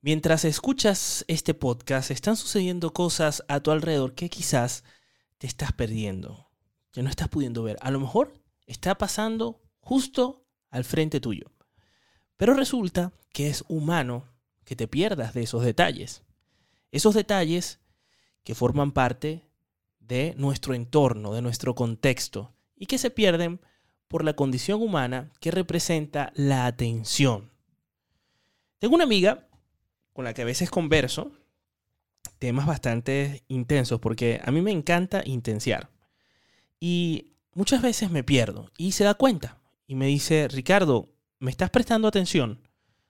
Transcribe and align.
Mientras 0.00 0.44
escuchas 0.44 1.24
este 1.26 1.54
podcast, 1.54 2.12
están 2.12 2.36
sucediendo 2.36 2.92
cosas 2.92 3.44
a 3.48 3.58
tu 3.58 3.72
alrededor 3.72 4.14
que 4.14 4.30
quizás 4.30 4.84
te 5.38 5.48
estás 5.48 5.72
perdiendo, 5.72 6.52
que 6.92 7.02
no 7.02 7.10
estás 7.10 7.28
pudiendo 7.28 7.64
ver. 7.64 7.78
A 7.80 7.90
lo 7.90 7.98
mejor 7.98 8.32
está 8.66 8.96
pasando 8.96 9.60
justo 9.80 10.46
al 10.70 10.84
frente 10.84 11.18
tuyo. 11.18 11.50
Pero 12.36 12.54
resulta 12.54 13.12
que 13.32 13.48
es 13.48 13.64
humano 13.66 14.24
que 14.64 14.76
te 14.76 14.86
pierdas 14.86 15.34
de 15.34 15.42
esos 15.42 15.64
detalles. 15.64 16.22
Esos 16.92 17.14
detalles 17.14 17.80
que 18.44 18.54
forman 18.54 18.92
parte 18.92 19.50
de 19.98 20.32
nuestro 20.36 20.74
entorno, 20.74 21.34
de 21.34 21.42
nuestro 21.42 21.74
contexto, 21.74 22.54
y 22.76 22.86
que 22.86 22.98
se 22.98 23.10
pierden 23.10 23.60
por 24.06 24.22
la 24.22 24.34
condición 24.34 24.80
humana 24.80 25.32
que 25.40 25.50
representa 25.50 26.32
la 26.36 26.66
atención. 26.66 27.50
Tengo 28.78 28.94
una 28.94 29.04
amiga 29.04 29.47
con 30.18 30.24
la 30.24 30.34
que 30.34 30.42
a 30.42 30.46
veces 30.46 30.68
converso 30.68 31.30
temas 32.40 32.66
bastante 32.66 33.44
intensos, 33.46 34.00
porque 34.00 34.40
a 34.44 34.50
mí 34.50 34.60
me 34.60 34.72
encanta 34.72 35.22
intensiar. 35.24 35.90
Y 36.80 37.34
muchas 37.54 37.82
veces 37.82 38.10
me 38.10 38.24
pierdo 38.24 38.72
y 38.76 38.90
se 38.90 39.04
da 39.04 39.14
cuenta 39.14 39.58
y 39.86 39.94
me 39.94 40.08
dice, 40.08 40.48
Ricardo, 40.48 41.08
¿me 41.38 41.52
estás 41.52 41.70
prestando 41.70 42.08
atención? 42.08 42.58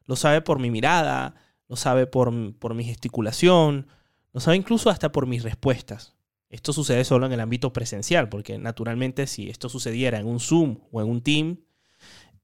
Lo 0.05 0.17
sabe 0.17 0.43
por 0.43 0.59
mi 0.59 0.71
mirada, 0.71 1.35
lo 1.67 1.77
sabe 1.77 2.07
por, 2.07 2.55
por 2.59 2.75
mi 2.75 2.85
gesticulación, 2.85 3.87
lo 4.35 4.41
sabe 4.41 4.59
incluso 4.59 4.91
hasta 4.91 5.11
por 5.11 5.27
mis 5.27 5.45
respuestas. 5.45 6.15
Esto 6.51 6.75
sucede 6.75 7.05
solo 7.05 7.25
en 7.25 7.33
el 7.33 7.41
ámbito 7.41 7.73
presencial, 7.73 8.29
porque 8.29 8.59
naturalmente 8.59 9.27
si 9.27 9.49
esto 9.49 9.71
sucediera 9.71 10.19
en 10.19 10.27
un 10.27 10.41
Zoom 10.41 10.81
o 10.93 11.01
en 11.01 11.09
un 11.09 11.23
Team, 11.23 11.61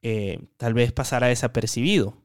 eh, 0.01 0.39
tal 0.56 0.73
vez 0.73 0.91
pasara 0.91 1.27
desapercibido 1.27 2.23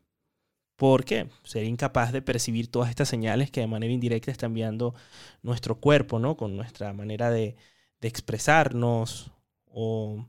porque 0.80 1.28
sería 1.44 1.68
incapaz 1.68 2.14
de 2.14 2.22
percibir 2.22 2.72
todas 2.72 2.90
estas 2.90 3.10
señales 3.10 3.52
que 3.52 3.60
de 3.60 3.68
manera 3.68 3.92
indirecta 3.92 4.32
está 4.32 4.46
enviando 4.46 4.96
nuestro 5.44 5.76
cuerpo, 5.76 6.20
¿no? 6.20 6.38
Con 6.38 6.56
nuestra 6.56 6.94
manera 6.94 7.30
de, 7.30 7.58
expresarnos 8.02 9.30
o, 9.66 10.26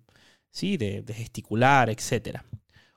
sí, 0.50 0.77
de, 0.77 1.02
de 1.02 1.14
gesticular, 1.14 1.89
etc. 1.89 2.41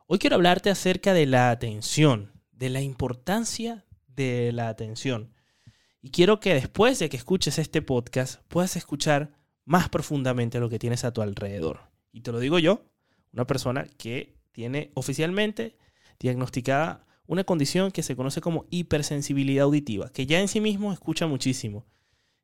Hoy 0.07 0.17
quiero 0.17 0.35
hablarte 0.35 0.71
acerca 0.71 1.13
de 1.13 1.27
la 1.27 1.51
atención, 1.51 2.31
de 2.51 2.71
la 2.71 2.81
importancia 2.81 3.85
de 4.07 4.51
la 4.51 4.67
atención. 4.69 5.35
Y 6.01 6.09
quiero 6.09 6.39
que 6.39 6.55
después 6.55 6.97
de 6.97 7.07
que 7.07 7.17
escuches 7.17 7.59
este 7.59 7.83
podcast 7.83 8.41
puedas 8.47 8.75
escuchar 8.75 9.31
más 9.63 9.89
profundamente 9.89 10.59
lo 10.59 10.69
que 10.69 10.79
tienes 10.79 11.05
a 11.05 11.13
tu 11.13 11.21
alrededor. 11.21 11.81
Y 12.11 12.21
te 12.21 12.31
lo 12.31 12.39
digo 12.39 12.57
yo, 12.57 12.83
una 13.31 13.45
persona 13.45 13.85
que 13.99 14.39
tiene 14.53 14.89
oficialmente 14.95 15.77
diagnosticada 16.19 17.05
una 17.33 17.43
condición 17.43 17.91
que 17.91 18.03
se 18.03 18.15
conoce 18.15 18.41
como 18.41 18.65
hipersensibilidad 18.69 19.65
auditiva, 19.65 20.09
que 20.09 20.25
ya 20.25 20.39
en 20.39 20.47
sí 20.47 20.61
mismo 20.61 20.93
escucha 20.93 21.27
muchísimo 21.27 21.85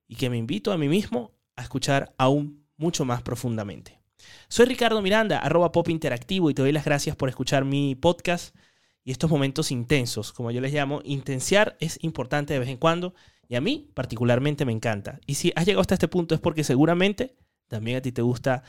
y 0.08 0.16
que 0.16 0.30
me 0.30 0.38
invito 0.38 0.72
a 0.72 0.78
mí 0.78 0.90
mismo 0.90 1.32
a 1.56 1.62
escuchar 1.62 2.14
aún 2.18 2.66
mucho 2.76 3.06
más 3.06 3.22
profundamente. 3.22 4.00
Soy 4.48 4.66
Ricardo 4.66 5.02
Miranda, 5.02 5.40
arroba 5.40 5.72
pop 5.72 5.88
interactivo 5.90 6.50
y 6.50 6.54
te 6.54 6.62
doy 6.62 6.72
las 6.72 6.86
gracias 6.86 7.16
por 7.16 7.30
escuchar 7.30 7.66
mi 7.66 7.96
podcast 7.96 8.56
y 9.04 9.12
estos 9.12 9.30
momentos 9.30 9.72
intensos, 9.72 10.34
como 10.34 10.52
yo 10.52 10.60
les 10.60 10.74
llamo. 10.74 11.02
Intensiar 11.04 11.78
es 11.80 12.00
importante 12.02 12.54
de 12.54 12.60
vez 12.60 12.70
en 12.70 12.78
cuando 12.78 13.14
y 13.48 13.56
a 13.56 13.62
mí 13.62 13.92
particularmente 13.94 14.66
me 14.66 14.72
encanta. 14.72 15.20
Y 15.26 15.36
si 15.36 15.54
has 15.56 15.66
llegado 15.66 15.82
hasta 15.82 15.94
este 15.96 16.08
punto 16.08 16.36
es 16.36 16.42
porque 16.42 16.64
seguramente 16.64 17.36
también 17.68 17.98
a 17.98 18.02
ti 18.02 18.12
te 18.12 18.22
gusta 18.22 18.64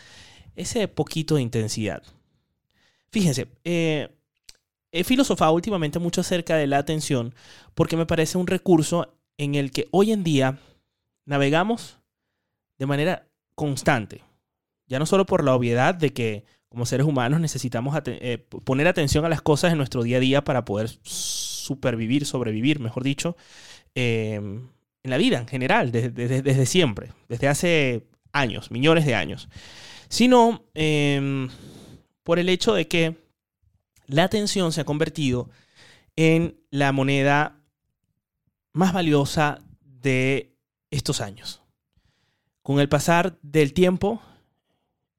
ese 0.55 0.87
poquito 0.87 1.37
de 1.37 1.43
intensidad. 1.43 2.03
Fíjense, 3.11 3.48
eh, 3.65 4.20
He 4.92 5.05
filosofado 5.05 5.52
últimamente 5.52 5.98
mucho 5.98 6.20
acerca 6.20 6.56
de 6.56 6.66
la 6.66 6.78
atención 6.78 7.34
porque 7.74 7.96
me 7.96 8.06
parece 8.06 8.38
un 8.38 8.46
recurso 8.46 9.14
en 9.38 9.55
el 9.55 9.70
que 9.70 9.86
hoy 9.92 10.12
en 10.12 10.24
día 10.24 10.58
navegamos 11.27 11.98
de 12.78 12.86
manera 12.86 13.27
constante. 13.55 14.22
Ya 14.86 14.98
no 14.98 15.06
solo 15.06 15.27
por 15.27 15.44
la 15.44 15.55
obviedad 15.55 15.95
de 15.95 16.12
que 16.12 16.45
como 16.68 16.86
seres 16.86 17.06
humanos 17.06 17.40
necesitamos 17.40 17.96
eh, 18.06 18.39
poner 18.64 18.89
atención 18.89 19.24
a 19.24 19.29
las 19.29 19.42
cosas 19.42 19.73
en 19.73 19.79
nuestro 19.79 20.02
día 20.02 20.17
a 20.17 20.20
día 20.20 20.45
para 20.45 20.64
poder 20.64 20.89
supervivir, 21.02 22.27
sobrevivir, 22.27 22.80
mejor 22.80 23.02
dicho, 23.02 23.36
em, 23.95 24.68
en 25.02 25.11
la 25.11 25.17
vida 25.17 25.39
en 25.39 25.46
general, 25.46 25.92
desde, 25.92 26.11
desde, 26.42 26.67
siempre, 26.67 27.12
desde 27.29 27.48
hace 27.48 28.06
años, 28.33 28.70
millones 28.70 29.05
de 29.05 29.14
años, 29.14 29.48
sino 30.08 30.64
em, 30.74 31.48
por 32.23 32.39
el 32.39 32.48
hecho 32.48 32.74
de 32.74 32.86
que 32.86 33.17
la 34.11 34.25
atención 34.25 34.73
se 34.73 34.81
ha 34.81 34.85
convertido 34.85 35.51
en 36.17 36.61
la 36.71 36.93
moneda 36.93 37.61
más 38.73 38.93
valiosa 38.93 39.59
de 39.81 40.57
estos 40.91 41.21
años. 41.21 41.63
Con 42.63 42.81
el 42.81 42.89
pasar 42.89 43.39
del 43.43 43.73
tiempo, 43.73 44.21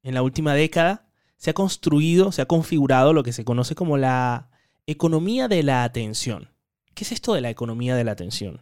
en 0.03 0.13
la 0.13 0.21
última 0.21 0.53
década, 0.53 1.07
se 1.37 1.49
ha 1.49 1.53
construido, 1.53 2.31
se 2.31 2.41
ha 2.41 2.47
configurado 2.47 3.13
lo 3.13 3.23
que 3.23 3.33
se 3.33 3.45
conoce 3.45 3.75
como 3.75 3.97
la 3.97 4.49
economía 4.85 5.47
de 5.47 5.63
la 5.63 5.83
atención. 5.83 6.49
¿Qué 6.93 7.03
es 7.03 7.11
esto 7.11 7.33
de 7.33 7.41
la 7.41 7.49
economía 7.49 7.95
de 7.95 8.03
la 8.03 8.11
atención? 8.11 8.61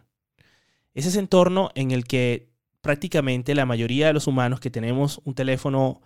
Es 0.94 1.06
ese 1.06 1.18
entorno 1.18 1.70
en 1.74 1.90
el 1.90 2.04
que 2.04 2.50
prácticamente 2.80 3.54
la 3.54 3.66
mayoría 3.66 4.06
de 4.06 4.12
los 4.12 4.26
humanos 4.26 4.60
que 4.60 4.70
tenemos 4.70 5.20
un 5.24 5.34
teléfono 5.34 6.00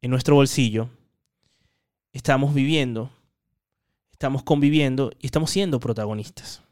en 0.00 0.10
nuestro 0.10 0.36
bolsillo, 0.36 0.88
estamos 2.12 2.54
viviendo 2.54 3.10
estamos 4.16 4.44
conviviendo 4.44 5.12
y 5.20 5.26
estamos 5.26 5.50
siendo 5.50 5.78
protagonistas. 5.78 6.62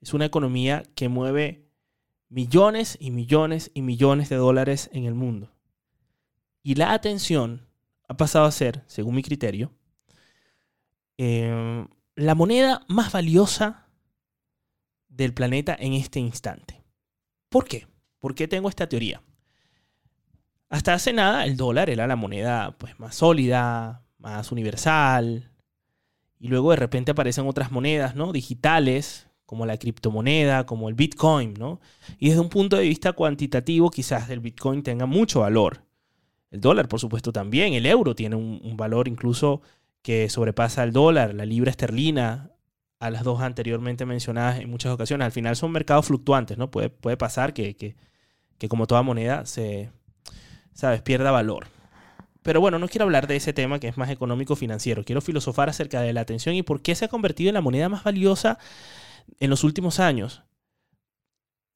Es 0.00 0.14
una 0.14 0.24
economía 0.24 0.84
que 0.94 1.08
mueve 1.08 1.66
millones 2.28 2.96
y 3.00 3.10
millones 3.10 3.72
y 3.74 3.82
millones 3.82 4.28
de 4.28 4.36
dólares 4.36 4.88
en 4.92 5.04
el 5.04 5.14
mundo. 5.14 5.50
Y 6.62 6.76
la 6.76 6.92
atención 6.92 7.66
ha 8.06 8.16
pasado 8.16 8.44
a 8.44 8.52
ser, 8.52 8.84
según 8.86 9.16
mi 9.16 9.24
criterio, 9.24 9.72
eh, 11.18 11.84
la 12.14 12.36
moneda 12.36 12.84
más 12.86 13.10
valiosa 13.10 13.88
del 15.08 15.34
planeta 15.34 15.76
en 15.76 15.94
este 15.94 16.20
instante. 16.20 16.84
¿Por 17.48 17.64
qué? 17.64 17.88
¿Por 18.20 18.36
qué 18.36 18.46
tengo 18.46 18.68
esta 18.68 18.88
teoría? 18.88 19.20
Hasta 20.68 20.94
hace 20.94 21.12
nada 21.12 21.44
el 21.46 21.56
dólar 21.56 21.90
era 21.90 22.06
la 22.06 22.14
moneda 22.14 22.76
pues, 22.78 22.96
más 23.00 23.16
sólida, 23.16 24.04
más 24.18 24.52
universal, 24.52 25.49
y 26.40 26.48
luego 26.48 26.70
de 26.70 26.76
repente 26.76 27.12
aparecen 27.12 27.46
otras 27.46 27.70
monedas, 27.70 28.16
¿no? 28.16 28.32
Digitales, 28.32 29.28
como 29.44 29.66
la 29.66 29.76
criptomoneda, 29.76 30.64
como 30.64 30.88
el 30.88 30.94
Bitcoin, 30.94 31.52
¿no? 31.54 31.80
Y 32.18 32.28
desde 32.28 32.40
un 32.40 32.48
punto 32.48 32.76
de 32.76 32.84
vista 32.84 33.12
cuantitativo, 33.12 33.90
quizás 33.90 34.30
el 34.30 34.40
Bitcoin 34.40 34.82
tenga 34.82 35.04
mucho 35.04 35.40
valor. 35.40 35.84
El 36.50 36.60
dólar, 36.62 36.88
por 36.88 36.98
supuesto, 36.98 37.30
también. 37.30 37.74
El 37.74 37.84
euro 37.84 38.14
tiene 38.14 38.36
un, 38.36 38.76
valor 38.76 39.06
incluso 39.06 39.60
que 40.02 40.30
sobrepasa 40.30 40.82
el 40.82 40.92
dólar, 40.92 41.34
la 41.34 41.44
libra 41.44 41.70
esterlina, 41.70 42.52
a 43.00 43.10
las 43.10 43.22
dos 43.22 43.40
anteriormente 43.42 44.06
mencionadas 44.06 44.60
en 44.60 44.70
muchas 44.70 44.92
ocasiones. 44.92 45.26
Al 45.26 45.32
final 45.32 45.56
son 45.56 45.72
mercados 45.72 46.06
fluctuantes, 46.06 46.56
¿no? 46.56 46.70
Puede, 46.70 46.88
puede 46.88 47.18
pasar 47.18 47.52
que, 47.52 47.76
que, 47.76 47.96
que 48.56 48.68
como 48.68 48.86
toda 48.86 49.02
moneda 49.02 49.44
se, 49.44 49.90
¿sabes?, 50.72 51.02
pierda 51.02 51.30
valor. 51.30 51.66
Pero 52.42 52.60
bueno, 52.60 52.78
no 52.78 52.88
quiero 52.88 53.04
hablar 53.04 53.26
de 53.26 53.36
ese 53.36 53.52
tema 53.52 53.78
que 53.78 53.88
es 53.88 53.96
más 53.96 54.10
económico 54.10 54.56
financiero. 54.56 55.04
Quiero 55.04 55.20
filosofar 55.20 55.68
acerca 55.68 56.00
de 56.00 56.12
la 56.12 56.22
atención 56.22 56.54
y 56.54 56.62
por 56.62 56.80
qué 56.80 56.94
se 56.94 57.04
ha 57.04 57.08
convertido 57.08 57.48
en 57.48 57.54
la 57.54 57.60
moneda 57.60 57.88
más 57.88 58.04
valiosa 58.04 58.58
en 59.38 59.50
los 59.50 59.64
últimos 59.64 60.00
años. 60.00 60.42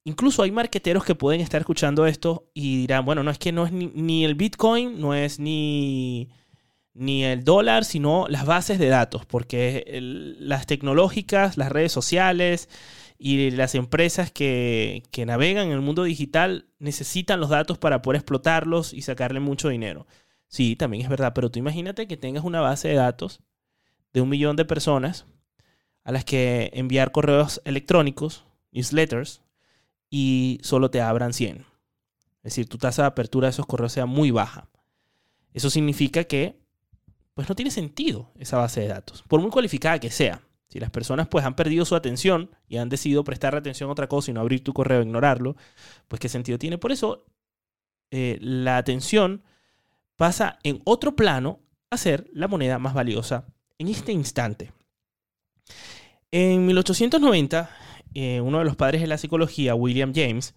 Incluso 0.04 0.42
hay 0.42 0.50
marqueteros 0.50 1.04
que 1.04 1.14
pueden 1.14 1.40
estar 1.40 1.60
escuchando 1.60 2.06
esto 2.06 2.50
y 2.52 2.78
dirán, 2.78 3.04
bueno, 3.04 3.22
no 3.22 3.30
es 3.30 3.38
que 3.38 3.52
no 3.52 3.64
es 3.64 3.72
ni, 3.72 4.24
el 4.24 4.34
Bitcoin, 4.34 5.00
no 5.00 5.14
es 5.14 5.38
ni, 5.38 6.28
ni 6.92 7.24
el 7.24 7.42
dólar, 7.42 7.86
sino 7.86 8.26
las 8.28 8.44
bases 8.44 8.78
de 8.78 8.88
datos, 8.88 9.24
porque 9.24 9.84
las 10.38 10.66
tecnológicas, 10.66 11.56
las 11.56 11.72
redes 11.72 11.92
sociales 11.92 12.68
y 13.18 13.50
las 13.52 13.74
empresas 13.74 14.30
que, 14.30 15.04
que 15.10 15.24
navegan 15.24 15.68
en 15.68 15.72
el 15.72 15.80
mundo 15.80 16.04
digital 16.04 16.66
necesitan 16.78 17.40
los 17.40 17.48
datos 17.48 17.78
para 17.78 18.02
poder 18.02 18.16
explotarlos 18.20 18.92
y 18.92 19.00
sacarle 19.00 19.40
mucho 19.40 19.70
dinero. 19.70 20.06
Sí, 20.54 20.76
también 20.76 21.02
es 21.02 21.08
verdad, 21.08 21.32
pero 21.34 21.50
tú 21.50 21.58
imagínate 21.58 22.06
que 22.06 22.16
tengas 22.16 22.44
una 22.44 22.60
base 22.60 22.86
de 22.86 22.94
datos 22.94 23.40
de 24.12 24.20
un 24.20 24.28
millón 24.28 24.54
de 24.54 24.64
personas 24.64 25.26
a 26.04 26.12
las 26.12 26.24
que 26.24 26.70
enviar 26.74 27.10
correos 27.10 27.60
electrónicos, 27.64 28.44
newsletters, 28.70 29.42
y 30.10 30.60
solo 30.62 30.92
te 30.92 31.00
abran 31.00 31.32
100. 31.32 31.56
Es 31.56 31.64
decir, 32.44 32.68
tu 32.68 32.78
tasa 32.78 33.02
de 33.02 33.08
apertura 33.08 33.48
de 33.48 33.50
esos 33.50 33.66
correos 33.66 33.90
sea 33.90 34.06
muy 34.06 34.30
baja. 34.30 34.68
Eso 35.52 35.70
significa 35.70 36.22
que 36.22 36.56
pues 37.34 37.48
no 37.48 37.56
tiene 37.56 37.72
sentido 37.72 38.30
esa 38.38 38.56
base 38.56 38.82
de 38.82 38.86
datos, 38.86 39.24
por 39.26 39.40
muy 39.40 39.50
cualificada 39.50 39.98
que 39.98 40.12
sea. 40.12 40.40
Si 40.68 40.78
las 40.78 40.90
personas 40.90 41.26
pues 41.26 41.44
han 41.44 41.56
perdido 41.56 41.84
su 41.84 41.96
atención 41.96 42.48
y 42.68 42.76
han 42.76 42.88
decidido 42.88 43.24
prestar 43.24 43.56
atención 43.56 43.88
a 43.88 43.92
otra 43.92 44.06
cosa 44.06 44.30
y 44.30 44.34
no 44.34 44.40
abrir 44.40 44.62
tu 44.62 44.72
correo, 44.72 45.02
ignorarlo, 45.02 45.56
pues 46.06 46.20
qué 46.20 46.28
sentido 46.28 46.60
tiene. 46.60 46.78
Por 46.78 46.92
eso 46.92 47.26
eh, 48.12 48.38
la 48.40 48.76
atención 48.76 49.42
pasa 50.16 50.58
en 50.62 50.80
otro 50.84 51.16
plano 51.16 51.60
a 51.90 51.96
ser 51.96 52.28
la 52.32 52.48
moneda 52.48 52.78
más 52.78 52.94
valiosa 52.94 53.46
en 53.78 53.88
este 53.88 54.12
instante. 54.12 54.72
En 56.30 56.66
1890, 56.66 57.70
eh, 58.14 58.40
uno 58.40 58.58
de 58.58 58.64
los 58.64 58.76
padres 58.76 59.00
de 59.00 59.06
la 59.06 59.18
psicología, 59.18 59.74
William 59.74 60.12
James, 60.14 60.54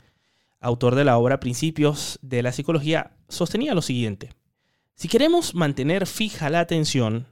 autor 0.59 0.95
de 0.95 1.05
la 1.05 1.17
obra 1.17 1.39
Principios 1.39 2.19
de 2.21 2.41
la 2.41 2.51
Psicología, 2.51 3.11
sostenía 3.29 3.73
lo 3.73 3.81
siguiente. 3.81 4.31
Si 4.95 5.07
queremos 5.07 5.53
mantener 5.53 6.07
fija 6.07 6.49
la 6.49 6.59
atención 6.59 7.27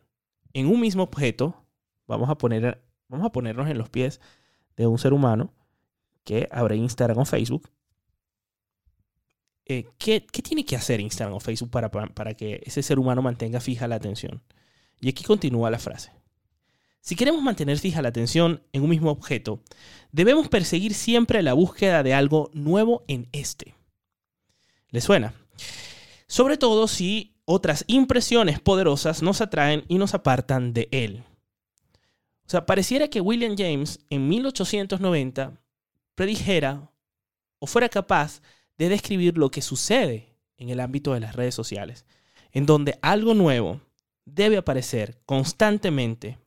en 0.54 0.68
un 0.68 0.80
mismo 0.80 1.04
objeto, 1.04 1.66
vamos 2.08 2.30
a, 2.30 2.38
poner, 2.38 2.84
vamos 3.08 3.26
a 3.26 3.32
ponernos 3.32 3.70
en 3.70 3.78
los 3.78 3.90
pies 3.90 4.22
de 4.78 4.88
un 4.88 5.00
ser 5.00 5.14
humano 5.14 5.54
que 6.24 6.48
abre 6.52 6.76
Instagram 6.76 7.20
o 7.20 7.26
Facebook. 7.26 7.70
Eh, 9.66 9.86
¿qué, 9.98 10.22
tiene 10.22 10.64
que 10.64 10.76
hacer 10.76 11.00
Instagram 11.00 11.36
o 11.36 11.40
Facebook 11.40 11.72
para, 11.72 11.90
para 11.90 12.34
que 12.36 12.62
ese 12.66 12.84
ser 12.84 13.00
humano 13.00 13.22
mantenga 13.22 13.60
fija 13.60 13.88
la 13.88 13.96
atención? 13.96 14.44
Y 15.02 15.10
aquí 15.10 15.24
continúa 15.24 15.72
la 15.72 15.80
frase. 15.80 16.12
Si 17.02 17.16
queremos 17.16 17.44
mantener 17.44 17.78
fija 17.78 18.02
la 18.02 18.10
atención 18.10 18.64
en 18.74 18.84
un 18.84 18.90
mismo 18.90 19.12
objeto, 19.12 19.62
debemos 20.12 20.48
perseguir 20.50 20.94
siempre 20.94 21.44
la 21.44 21.54
búsqueda 21.54 22.02
de 22.02 22.14
algo 22.16 22.50
nuevo 22.54 23.04
en 23.08 23.28
este. 23.32 23.76
¿Le 24.90 25.02
suena? 25.02 25.34
Sobre 26.28 26.58
todo 26.58 26.88
si 26.88 27.36
otras 27.46 27.84
impresiones 27.88 28.60
poderosas 28.60 29.22
nos 29.22 29.42
atraen 29.42 29.86
y 29.88 30.00
nos 30.00 30.16
apartan 30.16 30.74
de 30.74 30.90
él. 30.92 31.24
O 32.48 32.50
sea, 32.50 32.66
pareciera 32.66 33.08
que 33.08 33.22
William 33.22 33.56
James 33.58 34.00
en 34.10 34.28
1890 34.28 35.60
predijera 36.16 36.92
o 37.60 37.68
fuera 37.68 37.90
capaz 37.90 38.42
de 38.78 38.90
describir 38.90 39.38
lo 39.38 39.52
que 39.52 39.62
sucede 39.62 40.36
en 40.58 40.70
el 40.70 40.80
ámbito 40.80 41.14
de 41.14 41.20
las 41.20 41.36
redes 41.36 41.56
sociales, 41.56 42.06
en 42.52 42.66
donde 42.66 42.98
algo 43.02 43.34
nuevo 43.34 43.82
debe 44.26 44.58
aparecer 44.58 45.20
constantemente, 45.26 46.38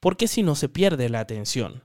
porque 0.00 0.28
si 0.28 0.42
no 0.42 0.54
se 0.54 0.68
pierde 0.68 1.08
la 1.08 1.20
atención. 1.20 1.82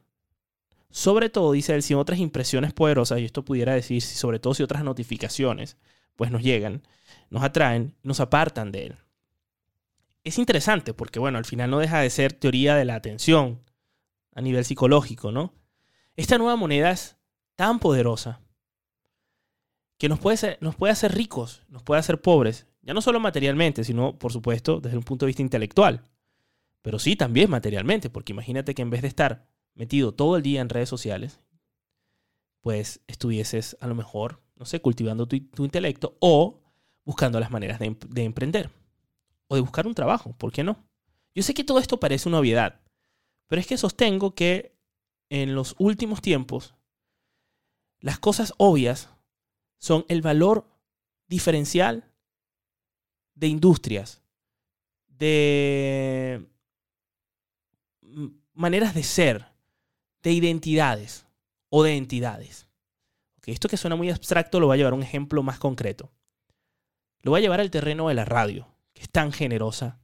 Sobre 0.92 1.30
todo, 1.30 1.51
dice 1.51 1.75
él, 1.75 1.83
si 1.83 1.94
otras 1.94 2.19
impresiones 2.19 2.74
poderosas, 2.74 3.19
y 3.19 3.25
esto 3.25 3.45
pudiera 3.45 3.74
decir, 3.74 4.01
sobre 4.01 4.39
todo 4.39 4.54
si 4.54 4.63
otras 4.63 4.83
notificaciones, 4.83 5.77
pues 6.16 6.31
nos 6.31 6.42
llegan, 6.42 6.81
nos 7.30 7.44
atraen, 7.44 7.95
nos 8.04 8.19
apartan 8.19 8.71
de 8.71 8.88
él. 8.88 8.98
Es 10.24 10.38
interesante 10.38 10.94
porque, 10.94 11.19
bueno, 11.19 11.38
al 11.38 11.45
final 11.45 11.69
no 11.71 11.80
deja 11.80 12.00
de 12.01 12.10
ser 12.10 12.33
teoría 12.33 12.75
de 12.75 12.86
la 12.86 12.95
atención 12.95 13.62
a 14.33 14.42
nivel 14.42 14.66
psicológico, 14.66 15.31
¿no? 15.31 15.54
Esta 16.16 16.38
nueva 16.38 16.56
moneda 16.56 16.92
es 16.92 17.16
tan 17.56 17.80
poderosa 17.80 18.42
que 20.00 20.10
nos 20.10 20.18
puede, 20.18 20.57
nos 20.62 20.75
puede 20.75 20.94
hacer 20.94 21.13
ricos, 21.13 21.62
nos 21.68 21.84
puede 21.84 22.00
hacer 22.00 22.22
pobres, 22.22 22.66
ya 22.81 22.94
no 22.94 23.01
solo 23.01 23.19
materialmente, 23.19 23.84
sino, 23.84 24.18
por 24.18 24.31
supuesto, 24.31 24.80
desde 24.80 24.98
un 24.98 25.04
punto 25.04 25.25
de 25.25 25.28
vista 25.28 25.42
intelectual, 25.42 26.10
pero 26.81 26.98
sí 26.98 27.18
también 27.18 27.51
materialmente, 27.51 28.10
porque 28.10 28.31
imagínate 28.31 28.74
que 28.74 28.81
en 28.81 28.90
vez 28.90 29.01
de 29.01 29.10
estar 29.10 29.46
metido 29.75 30.13
todo 30.13 30.38
el 30.38 30.42
día 30.42 30.62
en 30.62 30.69
redes 30.69 30.88
sociales, 30.88 31.42
pues 32.62 33.01
estuvieses 33.07 33.78
a 33.81 33.88
lo 33.88 33.96
mejor, 33.96 34.42
no 34.56 34.66
sé, 34.66 34.81
cultivando 34.81 35.28
tu, 35.28 35.36
intelecto 35.66 36.18
o 36.22 36.62
buscando 37.04 37.40
las 37.42 37.52
maneras 37.52 37.80
de, 37.80 37.98
de 38.07 38.24
emprender 38.24 38.72
o 39.50 39.56
de 39.56 39.62
buscar 39.62 39.86
un 39.86 39.95
trabajo, 39.95 40.34
¿por 40.38 40.54
qué 40.54 40.63
no? 40.63 40.78
Yo 41.36 41.44
sé 41.44 41.54
que 41.54 41.66
todo 41.66 41.80
esto 41.80 42.00
parece 42.00 42.30
una 42.30 42.40
obviedad, 42.40 42.80
pero 43.48 43.60
es 43.60 43.68
que 43.68 43.78
sostengo 43.78 44.34
que 44.34 44.78
en 45.30 45.56
los 45.56 45.75
últimos 45.78 46.22
tiempos 46.22 46.74
las 48.00 48.18
cosas 48.18 48.54
obvias 48.57 49.10
son 49.80 50.06
el 50.08 50.22
valor 50.22 50.68
diferencial 51.28 52.06
de 53.34 53.48
industrias, 53.48 54.22
de 55.08 56.48
maneras 58.54 58.94
de 58.94 59.04
ser, 59.04 59.48
de 60.22 60.31
identidades 60.31 61.26
o 61.70 61.84
de 61.84 61.98
entidades. 61.98 62.68
esto 63.46 63.68
que 63.68 63.78
suena 63.78 63.96
muy 63.96 64.12
abstracto 64.12 64.60
lo 64.60 64.68
voy 64.68 64.76
a 64.76 64.78
llevar 64.78 64.94
a 64.94 64.96
un 64.96 65.02
ejemplo 65.02 65.42
más 65.42 65.58
concreto. 65.58 66.12
Lo 67.22 67.31
voy 67.31 67.40
a 67.40 67.42
llevar 67.42 67.60
al 67.60 67.72
terreno 67.72 68.08
de 68.08 68.14
la 68.14 68.26
radio 68.26 68.68
es 69.00 69.10
tan 69.10 69.31
generosa. 69.31 70.00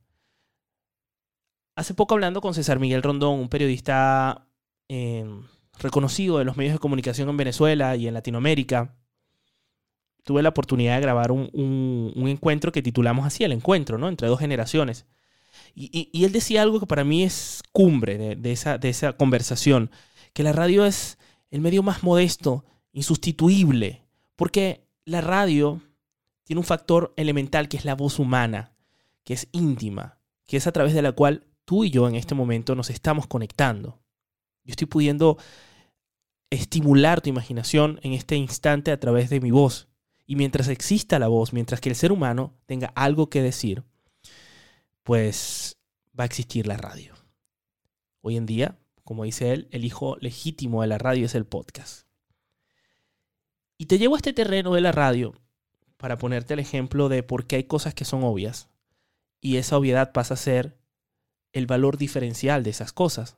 Hace 1.75 1.93
poco 1.93 2.15
hablando 2.15 2.41
con 2.41 2.53
César 2.53 2.79
Miguel 2.79 3.03
Rondón, 3.03 3.39
un 3.39 3.49
periodista 3.49 4.47
em, 4.87 5.43
reconocido 5.79 6.37
de 6.37 6.45
los 6.45 6.55
medios 6.55 6.73
de 6.73 6.79
comunicación 6.79 7.29
en 7.29 7.37
Venezuela 7.37 7.95
y 7.97 8.07
en 8.07 8.13
Latinoamérica, 8.13 8.95
tuve 10.25 10.43
la 10.43 10.49
oportunidad 10.49 10.95
de 10.95 11.01
grabar 11.01 11.31
un, 11.31 12.11
encuentro 12.27 12.73
que 12.73 12.81
titulamos 12.81 13.25
así, 13.25 13.45
el 13.45 13.53
encuentro, 13.53 13.97
¿no? 13.97 14.09
Entre 14.09 14.27
dos 14.27 14.39
generaciones. 14.39 15.05
Y, 15.73 16.23
él 16.25 16.31
decía 16.33 16.61
algo 16.61 16.81
que 16.81 16.85
para 16.85 17.05
mí 17.05 17.23
es 17.23 17.63
cumbre 17.71 18.35
de, 18.35 18.51
esa, 18.51 18.77
de 18.77 18.89
esa 18.89 19.13
conversación, 19.13 19.89
que 20.33 20.43
la 20.43 20.51
radio 20.51 20.85
es 20.85 21.17
el 21.51 21.61
medio 21.61 21.83
más 21.83 22.03
modesto, 22.03 22.65
insustituible, 22.91 24.01
porque 24.35 24.85
la 25.05 25.21
radio 25.21 25.81
tiene 26.43 26.59
un 26.59 26.65
factor 26.65 27.13
elemental 27.15 27.69
que 27.69 27.77
es 27.77 27.85
la 27.85 27.95
voz 27.95 28.19
humana 28.19 28.75
que 29.25 29.33
es 29.33 29.49
íntima, 29.51 30.19
que 30.45 30.55
es 30.55 30.67
a 30.67 30.71
través 30.71 30.93
de 30.93 31.01
la 31.01 31.11
cual 31.11 31.45
tú 31.65 31.83
y 31.83 31.89
yo 31.89 32.07
en 32.07 32.15
este 32.15 32.35
momento 32.35 32.75
nos 32.75 32.89
estamos 32.89 33.27
conectando. 33.27 33.99
Yo 34.63 34.71
estoy 34.71 34.87
pudiendo 34.87 35.37
estimular 36.51 37.21
tu 37.21 37.29
imaginación 37.29 37.99
en 38.03 38.13
este 38.13 38.37
instante 38.37 38.91
a 38.91 38.99
través 38.99 39.29
de 39.29 39.41
mi 39.41 39.51
voz. 39.51 39.89
Y 40.25 40.35
mientras 40.35 40.67
exista 40.67 41.19
la 41.19 41.27
voz, 41.27 41.53
mientras 41.53 41.81
que 41.81 41.89
el 41.89 41.95
ser 41.95 42.11
humano 42.11 42.53
tenga 42.65 42.87
algo 42.95 43.29
que 43.29 43.41
decir, 43.41 43.83
pues 45.03 45.77
va 46.17 46.23
a 46.23 46.27
existir 46.27 46.65
la 46.65 46.77
radio. 46.77 47.13
Hoy 48.21 48.37
en 48.37 48.45
día, 48.45 48.77
como 49.03 49.23
dice 49.23 49.53
él, 49.53 49.67
el 49.71 49.85
hijo 49.85 50.17
legítimo 50.19 50.81
de 50.81 50.87
la 50.87 50.97
radio 50.97 51.27
es 51.27 51.35
el 51.35 51.45
podcast. 51.45 52.07
Y 53.77 53.85
te 53.85 53.99
llevo 53.99 54.15
a 54.15 54.17
este 54.17 54.33
terreno 54.33 54.73
de 54.73 54.81
la 54.81 54.91
radio 54.91 55.35
para 55.97 56.17
ponerte 56.17 56.53
el 56.53 56.59
ejemplo 56.59 57.09
de 57.09 57.23
por 57.23 57.45
qué 57.45 57.57
hay 57.57 57.63
cosas 57.65 57.93
que 57.93 58.05
son 58.05 58.23
obvias 58.23 58.69
y 59.41 59.57
esa 59.57 59.77
obviedad 59.77 60.11
pasa 60.11 60.33
a 60.33 60.37
ser 60.37 60.77
el 61.53 61.67
valor 61.67 61.97
diferencial 61.97 62.63
de 62.63 62.71
esas 62.71 62.91
cosas. 62.91 63.37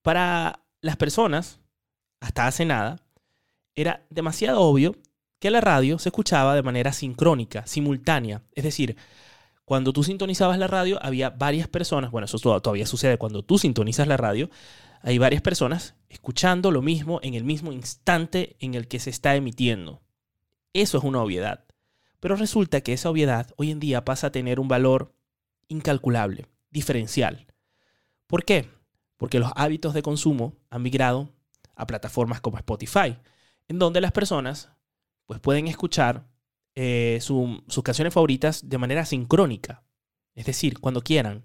Para 0.00 0.64
las 0.80 0.96
personas, 0.96 1.60
hasta 2.20 2.46
hace 2.46 2.64
nada, 2.64 3.02
era 3.74 4.04
demasiado 4.10 4.60
obvio 4.60 4.96
que 5.38 5.50
la 5.50 5.60
radio 5.60 5.98
se 5.98 6.10
escuchaba 6.10 6.54
de 6.54 6.62
manera 6.62 6.92
sincrónica, 6.92 7.66
simultánea. 7.66 8.42
Es 8.54 8.64
decir, 8.64 8.96
cuando 9.64 9.92
tú 9.92 10.04
sintonizabas 10.04 10.58
la 10.58 10.66
radio, 10.66 10.98
había 11.02 11.30
varias 11.30 11.68
personas, 11.68 12.10
bueno, 12.10 12.26
eso 12.26 12.38
todavía 12.38 12.86
sucede 12.86 13.18
cuando 13.18 13.42
tú 13.42 13.58
sintonizas 13.58 14.06
la 14.06 14.16
radio, 14.16 14.50
hay 15.00 15.18
varias 15.18 15.42
personas 15.42 15.96
escuchando 16.08 16.70
lo 16.70 16.80
mismo 16.82 17.18
en 17.22 17.34
el 17.34 17.44
mismo 17.44 17.72
instante 17.72 18.56
en 18.60 18.74
el 18.74 18.86
que 18.86 19.00
se 19.00 19.10
está 19.10 19.34
emitiendo. 19.34 20.00
Eso 20.72 20.98
es 20.98 21.04
una 21.04 21.22
obviedad. 21.22 21.64
Pero 22.20 22.36
resulta 22.36 22.82
que 22.82 22.92
esa 22.92 23.10
obviedad 23.10 23.48
hoy 23.56 23.72
en 23.72 23.80
día 23.80 24.04
pasa 24.04 24.28
a 24.28 24.32
tener 24.32 24.60
un 24.60 24.68
valor 24.68 25.12
incalculable, 25.66 26.46
diferencial. 26.70 27.46
¿Por 28.28 28.44
qué? 28.44 28.68
Porque 29.16 29.40
los 29.40 29.50
hábitos 29.56 29.92
de 29.92 30.02
consumo 30.02 30.54
han 30.70 30.82
migrado 30.82 31.30
a 31.74 31.86
plataformas 31.86 32.40
como 32.40 32.58
Spotify, 32.58 33.16
en 33.72 33.78
donde 33.78 34.00
las 34.00 34.12
personas 34.12 34.70
pues, 35.26 35.40
pueden 35.40 35.66
escuchar 35.66 36.28
eh, 36.74 37.18
sus 37.20 37.82
canciones 37.82 38.14
favoritas 38.14 38.68
de 38.68 38.78
manera 38.78 39.04
sincrónica, 39.04 39.82
es 40.34 40.46
decir, 40.46 40.78
cuando 40.78 41.02
quieran 41.02 41.44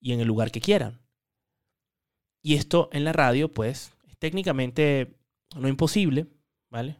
y 0.00 0.12
en 0.12 0.20
el 0.20 0.26
lugar 0.26 0.50
que 0.50 0.60
quieran. 0.60 1.00
Y 2.42 2.54
esto 2.54 2.88
en 2.92 3.04
la 3.04 3.12
radio, 3.12 3.50
pues, 3.50 3.92
es 4.06 4.16
técnicamente 4.18 5.16
no 5.56 5.68
imposible, 5.68 6.28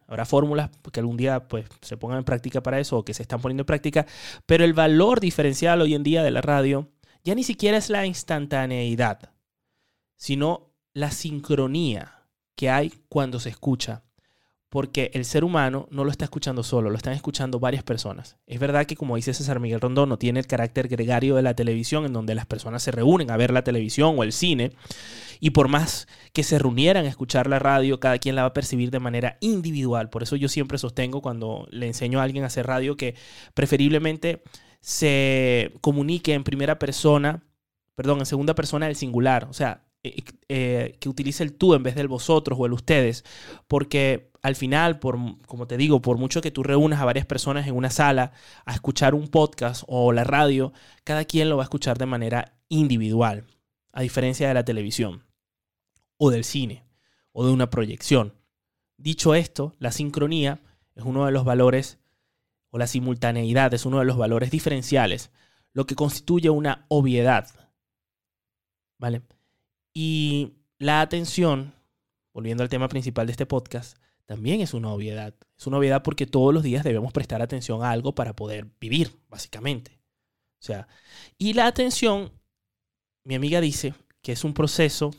Habrá 0.06 0.24
fórmulas 0.24 0.70
que 0.90 1.00
algún 1.00 1.18
día 1.18 1.48
pues, 1.48 1.66
se 1.82 1.98
pongan 1.98 2.18
en 2.18 2.24
práctica 2.24 2.62
para 2.62 2.80
eso 2.80 2.96
o 2.96 3.04
que 3.04 3.12
se 3.12 3.22
están 3.22 3.42
poniendo 3.42 3.62
en 3.62 3.66
práctica, 3.66 4.06
pero 4.46 4.64
el 4.64 4.72
valor 4.72 5.20
diferencial 5.20 5.82
hoy 5.82 5.94
en 5.94 6.02
día 6.02 6.22
de 6.22 6.30
la 6.30 6.40
radio 6.40 6.90
ya 7.24 7.34
ni 7.34 7.44
siquiera 7.44 7.76
es 7.76 7.90
la 7.90 8.06
instantaneidad, 8.06 9.34
sino 10.16 10.72
la 10.94 11.10
sincronía 11.10 12.26
que 12.56 12.70
hay 12.70 12.90
cuando 13.10 13.38
se 13.38 13.50
escucha 13.50 14.05
porque 14.76 15.10
el 15.14 15.24
ser 15.24 15.42
humano 15.42 15.88
no 15.90 16.04
lo 16.04 16.10
está 16.10 16.26
escuchando 16.26 16.62
solo, 16.62 16.90
lo 16.90 16.98
están 16.98 17.14
escuchando 17.14 17.58
varias 17.58 17.82
personas. 17.82 18.36
Es 18.46 18.60
verdad 18.60 18.84
que, 18.84 18.94
como 18.94 19.16
dice 19.16 19.32
César 19.32 19.58
Miguel 19.58 19.80
Rondón, 19.80 20.10
no 20.10 20.18
tiene 20.18 20.38
el 20.38 20.46
carácter 20.46 20.86
gregario 20.86 21.34
de 21.34 21.40
la 21.40 21.54
televisión, 21.54 22.04
en 22.04 22.12
donde 22.12 22.34
las 22.34 22.44
personas 22.44 22.82
se 22.82 22.90
reúnen 22.90 23.30
a 23.30 23.38
ver 23.38 23.52
la 23.52 23.64
televisión 23.64 24.16
o 24.18 24.22
el 24.22 24.32
cine, 24.32 24.72
y 25.40 25.48
por 25.48 25.68
más 25.68 26.08
que 26.34 26.42
se 26.42 26.58
reunieran 26.58 27.06
a 27.06 27.08
escuchar 27.08 27.46
la 27.46 27.58
radio, 27.58 28.00
cada 28.00 28.18
quien 28.18 28.36
la 28.36 28.42
va 28.42 28.48
a 28.48 28.52
percibir 28.52 28.90
de 28.90 29.00
manera 29.00 29.38
individual. 29.40 30.10
Por 30.10 30.22
eso 30.22 30.36
yo 30.36 30.50
siempre 30.50 30.76
sostengo 30.76 31.22
cuando 31.22 31.66
le 31.70 31.86
enseño 31.86 32.20
a 32.20 32.24
alguien 32.24 32.44
a 32.44 32.48
hacer 32.48 32.66
radio 32.66 32.98
que 32.98 33.14
preferiblemente 33.54 34.42
se 34.80 35.72
comunique 35.80 36.34
en 36.34 36.44
primera 36.44 36.78
persona, 36.78 37.44
perdón, 37.94 38.18
en 38.18 38.26
segunda 38.26 38.54
persona 38.54 38.88
del 38.88 38.96
singular. 38.96 39.46
O 39.48 39.54
sea, 39.54 39.85
eh, 40.06 40.24
eh, 40.48 40.96
que 41.00 41.08
utilice 41.08 41.42
el 41.42 41.54
tú 41.54 41.74
en 41.74 41.82
vez 41.82 41.94
del 41.94 42.08
vosotros 42.08 42.58
o 42.60 42.66
el 42.66 42.72
ustedes, 42.72 43.24
porque 43.68 44.30
al 44.42 44.56
final, 44.56 44.98
por, 44.98 45.18
como 45.46 45.66
te 45.66 45.76
digo, 45.76 46.00
por 46.00 46.18
mucho 46.18 46.40
que 46.40 46.50
tú 46.50 46.62
reúnas 46.62 47.00
a 47.00 47.04
varias 47.04 47.26
personas 47.26 47.66
en 47.66 47.74
una 47.74 47.90
sala 47.90 48.32
a 48.64 48.74
escuchar 48.74 49.14
un 49.14 49.28
podcast 49.28 49.84
o 49.86 50.12
la 50.12 50.24
radio, 50.24 50.72
cada 51.04 51.24
quien 51.24 51.48
lo 51.48 51.56
va 51.56 51.64
a 51.64 51.68
escuchar 51.68 51.98
de 51.98 52.06
manera 52.06 52.54
individual, 52.68 53.44
a 53.92 54.02
diferencia 54.02 54.48
de 54.48 54.54
la 54.54 54.64
televisión. 54.64 55.24
o 56.18 56.30
del 56.30 56.44
cine 56.44 56.86
o 57.32 57.44
de 57.44 57.52
una 57.52 57.68
proyección. 57.68 58.32
Dicho 58.96 59.34
esto, 59.34 59.74
la 59.78 59.92
sincronía 59.92 60.60
es 60.94 61.04
uno 61.04 61.26
de 61.26 61.32
los 61.32 61.44
valores, 61.44 61.98
o 62.70 62.78
la 62.78 62.86
simultaneidad 62.86 63.74
es 63.74 63.84
uno 63.84 63.98
de 63.98 64.06
los 64.06 64.16
valores 64.16 64.50
diferenciales, 64.50 65.30
lo 65.74 65.84
que 65.84 65.94
constituye 65.94 66.48
una 66.48 66.86
obviedad. 66.88 67.46
¿Vale? 68.98 69.20
Y 69.98 70.52
la 70.78 71.00
atención, 71.00 71.72
volviendo 72.34 72.62
al 72.62 72.68
tema 72.68 72.86
principal 72.86 73.24
de 73.24 73.30
este 73.30 73.46
podcast, 73.46 73.96
también 74.26 74.60
es 74.60 74.74
una 74.74 74.92
obviedad. 74.92 75.34
Es 75.58 75.66
una 75.66 75.78
obviedad 75.78 76.02
porque 76.02 76.26
todos 76.26 76.52
los 76.52 76.62
días 76.62 76.84
debemos 76.84 77.14
prestar 77.14 77.40
atención 77.40 77.82
a 77.82 77.92
algo 77.92 78.14
para 78.14 78.36
poder 78.36 78.66
vivir, 78.78 79.18
básicamente. 79.30 79.98
O 80.60 80.64
sea, 80.66 80.86
y 81.38 81.54
la 81.54 81.66
atención, 81.66 82.30
mi 83.24 83.36
amiga 83.36 83.58
dice 83.62 83.94
que 84.20 84.32
es 84.32 84.44
un 84.44 84.52
proceso 84.52 85.14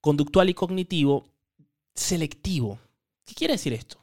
conductual 0.00 0.48
y 0.48 0.54
cognitivo 0.54 1.28
selectivo. 1.94 2.80
¿Qué 3.26 3.34
quiere 3.34 3.52
decir 3.52 3.74
esto? 3.74 3.98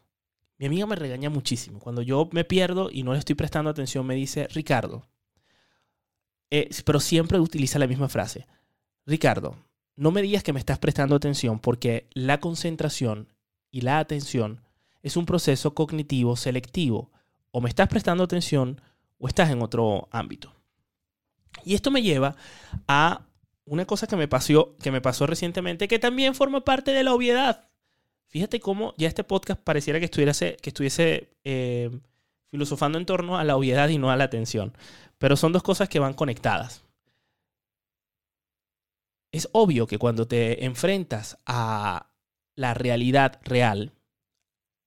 Mi 0.60 0.68
amiga 0.68 0.86
me 0.86 0.96
regaña 0.96 1.32
muchísimo. 1.32 1.80
Cuando 1.80 2.04
yo 2.04 2.30
me 2.34 2.44
pierdo 2.44 2.92
y 2.92 3.02
no 3.02 3.14
le 3.14 3.18
estoy 3.18 3.34
prestando 3.34 3.72
atención, 3.72 4.06
me 4.06 4.14
dice, 4.14 4.48
Ricardo, 4.50 5.08
eh, 6.52 6.70
pero 6.86 7.00
siempre 7.00 7.40
utiliza 7.40 7.80
la 7.80 7.88
misma 7.88 8.10
frase. 8.10 8.46
Ricardo, 9.06 9.56
no 9.96 10.12
me 10.12 10.22
digas 10.22 10.44
que 10.44 10.54
me 10.54 10.60
estás 10.60 10.80
prestando 10.80 11.16
atención 11.16 11.60
porque 11.60 12.08
la 12.14 12.40
concentración 12.40 13.28
y 13.70 13.82
la 13.82 14.00
atención 14.00 14.62
es 15.02 15.18
un 15.18 15.26
proceso 15.26 15.74
cognitivo 15.74 16.36
selectivo. 16.36 17.12
O 17.52 17.62
me 17.62 17.70
estás 17.70 17.88
prestando 17.88 18.24
atención 18.24 18.82
o 19.20 19.28
estás 19.28 19.52
en 19.52 19.62
otro 19.62 20.08
ámbito. 20.12 20.52
Y 21.64 21.76
esto 21.76 21.92
me 21.92 22.02
lleva 22.02 22.36
a 22.88 23.22
una 23.66 23.86
cosa 23.86 24.08
que 24.08 24.16
me 24.16 24.28
pasó, 24.28 24.76
que 24.82 24.92
me 24.92 25.02
pasó 25.02 25.28
recientemente, 25.28 25.88
que 25.88 26.00
también 26.00 26.34
forma 26.36 26.66
parte 26.66 26.92
de 26.92 27.04
la 27.04 27.14
obviedad. 27.14 27.70
Fíjate 28.28 28.60
cómo 28.60 28.96
ya 28.98 29.08
este 29.08 29.24
podcast 29.24 29.62
pareciera 29.62 30.00
que 30.00 30.06
estuviese, 30.06 31.30
eh, 31.44 31.92
filosofando 32.50 32.98
en 32.98 33.06
torno 33.06 33.38
a 33.38 33.44
la 33.44 33.56
obviedad 33.56 33.90
y 33.90 34.00
no 34.00 34.10
a 34.10 34.18
la 34.18 34.24
atención. 34.24 34.76
Pero 35.20 35.38
son 35.38 35.52
dos 35.54 35.62
cosas 35.62 35.90
que 35.90 36.00
van 36.00 36.14
conectadas. 36.14 36.84
Es 39.34 39.50
obvio 39.52 39.88
que 39.88 39.98
cuando 39.98 40.28
te 40.28 40.64
enfrentas 40.64 41.40
a 41.46 42.12
la 42.56 42.74
realidad 42.76 43.42
real, 43.44 43.92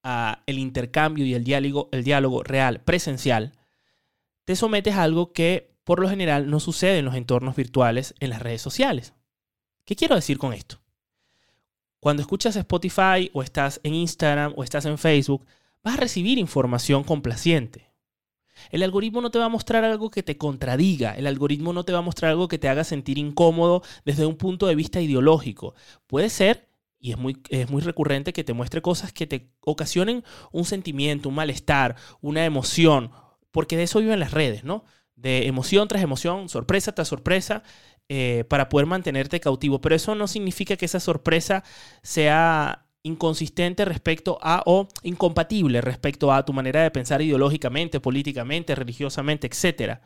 a 0.04 0.44
el 0.46 0.60
intercambio 0.60 1.26
y 1.26 1.34
el 1.34 1.42
diálogo, 1.42 1.88
el 1.90 2.04
diálogo 2.04 2.44
real, 2.44 2.80
presencial, 2.80 3.52
te 4.44 4.54
sometes 4.54 4.94
a 4.94 5.02
algo 5.02 5.32
que 5.32 5.76
por 5.82 6.00
lo 6.00 6.08
general 6.08 6.48
no 6.48 6.60
sucede 6.60 7.00
en 7.00 7.04
los 7.04 7.16
entornos 7.16 7.56
virtuales 7.56 8.14
en 8.20 8.30
las 8.30 8.40
redes 8.40 8.62
sociales. 8.62 9.14
¿Qué 9.84 9.96
quiero 9.96 10.14
decir 10.14 10.38
con 10.38 10.52
esto? 10.52 10.80
Cuando 11.98 12.22
escuchas 12.22 12.54
Spotify 12.54 13.30
o 13.32 13.42
estás 13.42 13.80
en 13.82 13.94
Instagram 13.94 14.54
o 14.56 14.62
estás 14.62 14.84
en 14.84 14.96
Facebook, 14.96 15.44
vas 15.82 15.94
a 15.94 16.00
recibir 16.00 16.38
información 16.38 17.02
complaciente. 17.02 17.86
El 18.70 18.82
algoritmo 18.82 19.20
no 19.20 19.30
te 19.30 19.38
va 19.38 19.46
a 19.46 19.50
mostrar 19.50 19.84
algo 19.84 20.10
que 20.10 20.22
te 20.22 20.36
contradiga, 20.36 21.12
el 21.14 21.26
algoritmo 21.26 21.72
no 21.72 21.84
te 21.84 21.92
va 21.92 21.98
a 21.98 22.02
mostrar 22.02 22.30
algo 22.30 22.48
que 22.48 22.58
te 22.58 22.68
haga 22.68 22.84
sentir 22.84 23.18
incómodo 23.18 23.82
desde 24.04 24.26
un 24.26 24.36
punto 24.36 24.66
de 24.66 24.75
vista 24.75 25.00
ideológico. 25.00 25.75
Puede 26.06 26.30
ser, 26.30 26.68
y 26.98 27.12
es 27.12 27.18
muy, 27.18 27.42
es 27.50 27.70
muy 27.70 27.82
recurrente, 27.82 28.32
que 28.32 28.44
te 28.44 28.52
muestre 28.52 28.82
cosas 28.82 29.12
que 29.12 29.26
te 29.26 29.50
ocasionen 29.60 30.25
un 30.52 30.64
sentimiento, 30.64 31.28
un 31.28 31.34
malestar, 31.34 31.96
una 32.20 32.44
emoción, 32.44 33.10
porque 33.50 33.76
de 33.76 33.84
eso 33.84 34.00
viven 34.00 34.20
las 34.20 34.32
redes, 34.32 34.64
¿no? 34.64 34.84
de 35.16 35.46
emoción 35.46 35.88
tras 35.88 36.02
emoción, 36.02 36.48
sorpresa 36.48 36.92
tras 36.92 37.08
sorpresa, 37.08 37.62
eh, 38.08 38.44
para 38.48 38.68
poder 38.68 38.86
mantenerte 38.86 39.40
cautivo. 39.40 39.80
Pero 39.80 39.96
eso 39.96 40.14
no 40.14 40.28
significa 40.28 40.76
que 40.76 40.84
esa 40.84 41.00
sorpresa 41.00 41.64
sea 42.02 42.86
inconsistente 43.06 43.84
respecto 43.84 44.38
a 44.42 44.62
o 44.66 44.88
incompatible 45.02 45.80
respecto 45.80 46.32
a 46.32 46.44
tu 46.44 46.52
manera 46.52 46.82
de 46.82 46.90
pensar 46.90 47.22
ideológicamente, 47.22 48.00
políticamente, 48.00 48.75
religiosamente, 48.75 49.46
etc. 49.46 50.00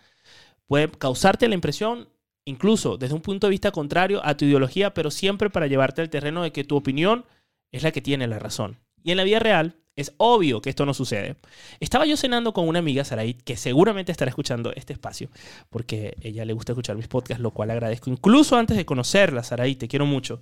Puede 0.66 0.90
causarte 0.90 1.48
la 1.48 1.54
impresión, 1.54 2.10
incluso 2.44 2.98
desde 2.98 3.14
un 3.14 3.22
punto 3.22 3.46
de 3.46 3.52
vista 3.52 3.70
contrario 3.70 4.20
a 4.24 4.36
tu 4.36 4.44
ideología, 4.44 4.92
pero 4.92 5.10
siempre 5.10 5.50
para 5.50 5.66
llevarte 5.66 6.02
al 6.02 6.10
terreno 6.10 6.42
de 6.42 6.52
que 6.52 6.64
tu 6.64 6.76
opinión 6.76 7.24
es 7.72 7.82
la 7.82 7.90
que 7.90 8.02
tiene 8.02 8.26
la 8.26 8.38
razón. 8.38 8.78
Y 9.02 9.12
en 9.12 9.16
la 9.16 9.24
vida 9.24 9.38
real, 9.38 9.76
es 10.00 10.12
obvio 10.16 10.60
que 10.60 10.70
esto 10.70 10.86
no 10.86 10.94
sucede. 10.94 11.36
Estaba 11.78 12.06
yo 12.06 12.16
cenando 12.16 12.52
con 12.52 12.66
una 12.68 12.78
amiga, 12.78 13.04
Saraí, 13.04 13.34
que 13.34 13.56
seguramente 13.56 14.12
estará 14.12 14.28
escuchando 14.28 14.72
este 14.74 14.92
espacio, 14.92 15.28
porque 15.68 16.16
ella 16.20 16.44
le 16.44 16.52
gusta 16.52 16.72
escuchar 16.72 16.96
mis 16.96 17.08
podcasts, 17.08 17.42
lo 17.42 17.50
cual 17.50 17.70
agradezco. 17.70 18.10
Incluso 18.10 18.56
antes 18.56 18.76
de 18.76 18.84
conocerla, 18.84 19.42
Saraí, 19.42 19.76
te 19.76 19.88
quiero 19.88 20.06
mucho. 20.06 20.40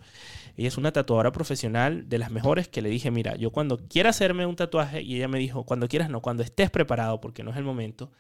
Ella 0.57 0.69
es 0.69 0.77
una 0.77 0.93
tatuadora 0.93 1.33
profesional 1.33 2.09
de 2.09 2.19
las 2.19 2.31
mejores 2.31 2.69
que 2.69 2.83
le 2.83 2.89
dije, 2.89 3.11
mira, 3.11 3.37
yo 3.37 3.51
cuando 3.51 3.79
quiera 3.89 4.11
hacerme 4.11 4.47
un 4.47 4.57
tatuaje, 4.57 5.03
y 5.03 5.17
ella 5.17 5.29
me 5.29 5.39
dijo, 5.39 5.65
cuando 5.65 5.89
quieras 5.89 6.11
no, 6.11 6.23
cuando 6.23 6.43
estés 6.43 6.71
preparado, 6.71 7.21
porque 7.21 7.43
no 7.43 7.51
es 7.51 7.57
el 7.57 7.65
momento, 7.65 8.11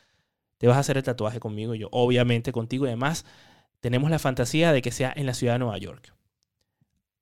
te 0.58 0.66
vas 0.66 0.76
a 0.76 0.80
hacer 0.80 0.96
el 0.96 1.02
tatuaje 1.02 1.40
conmigo. 1.40 1.74
Y 1.74 1.80
yo, 1.80 1.88
obviamente, 1.92 2.52
contigo. 2.52 2.84
Y 2.84 2.88
además, 2.88 3.24
tenemos 3.80 4.10
la 4.10 4.18
fantasía 4.18 4.72
de 4.72 4.82
que 4.82 4.90
sea 4.92 5.12
en 5.16 5.26
la 5.26 5.34
ciudad 5.34 5.54
de 5.54 5.60
Nueva 5.60 5.78
York 5.78 6.17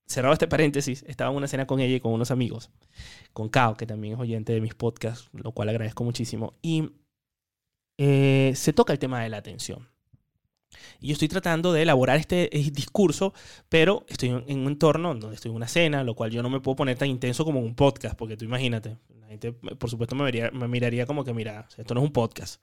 cerrado 0.06 0.32
este 0.32 0.48
paréntesis, 0.48 1.04
estaba 1.06 1.30
en 1.30 1.36
una 1.36 1.48
cena 1.48 1.66
con 1.66 1.80
ella 1.80 1.96
y 1.96 2.00
con 2.00 2.12
unos 2.12 2.30
amigos, 2.30 2.70
con 3.32 3.48
Kao, 3.48 3.76
que 3.76 3.86
también 3.86 4.14
es 4.14 4.20
oyente 4.20 4.52
de 4.52 4.60
mis 4.60 4.74
podcasts, 4.74 5.28
lo 5.32 5.52
cual 5.52 5.68
agradezco 5.68 6.04
muchísimo, 6.04 6.54
y 6.62 6.90
eh, 7.98 8.52
se 8.54 8.72
toca 8.72 8.92
el 8.92 8.98
tema 8.98 9.22
de 9.22 9.28
la 9.28 9.38
atención. 9.38 9.88
Y 11.00 11.08
yo 11.08 11.12
estoy 11.14 11.28
tratando 11.28 11.72
de 11.72 11.82
elaborar 11.82 12.18
este 12.18 12.56
eh, 12.56 12.70
discurso, 12.70 13.34
pero 13.68 14.04
estoy 14.08 14.30
en 14.30 14.60
un 14.60 14.66
entorno 14.68 15.14
donde 15.14 15.34
estoy 15.34 15.50
en 15.50 15.56
una 15.56 15.68
cena, 15.68 16.04
lo 16.04 16.14
cual 16.14 16.30
yo 16.30 16.42
no 16.42 16.50
me 16.50 16.60
puedo 16.60 16.76
poner 16.76 16.96
tan 16.96 17.08
intenso 17.08 17.44
como 17.44 17.60
un 17.60 17.74
podcast, 17.74 18.16
porque 18.16 18.36
tú 18.36 18.44
imagínate, 18.44 18.96
la 19.20 19.26
gente 19.26 19.52
por 19.52 19.90
supuesto 19.90 20.14
me, 20.14 20.50
me 20.52 20.68
miraría 20.68 21.06
como 21.06 21.24
que, 21.24 21.32
mira, 21.32 21.68
esto 21.76 21.94
no 21.94 22.00
es 22.00 22.06
un 22.06 22.12
podcast, 22.12 22.62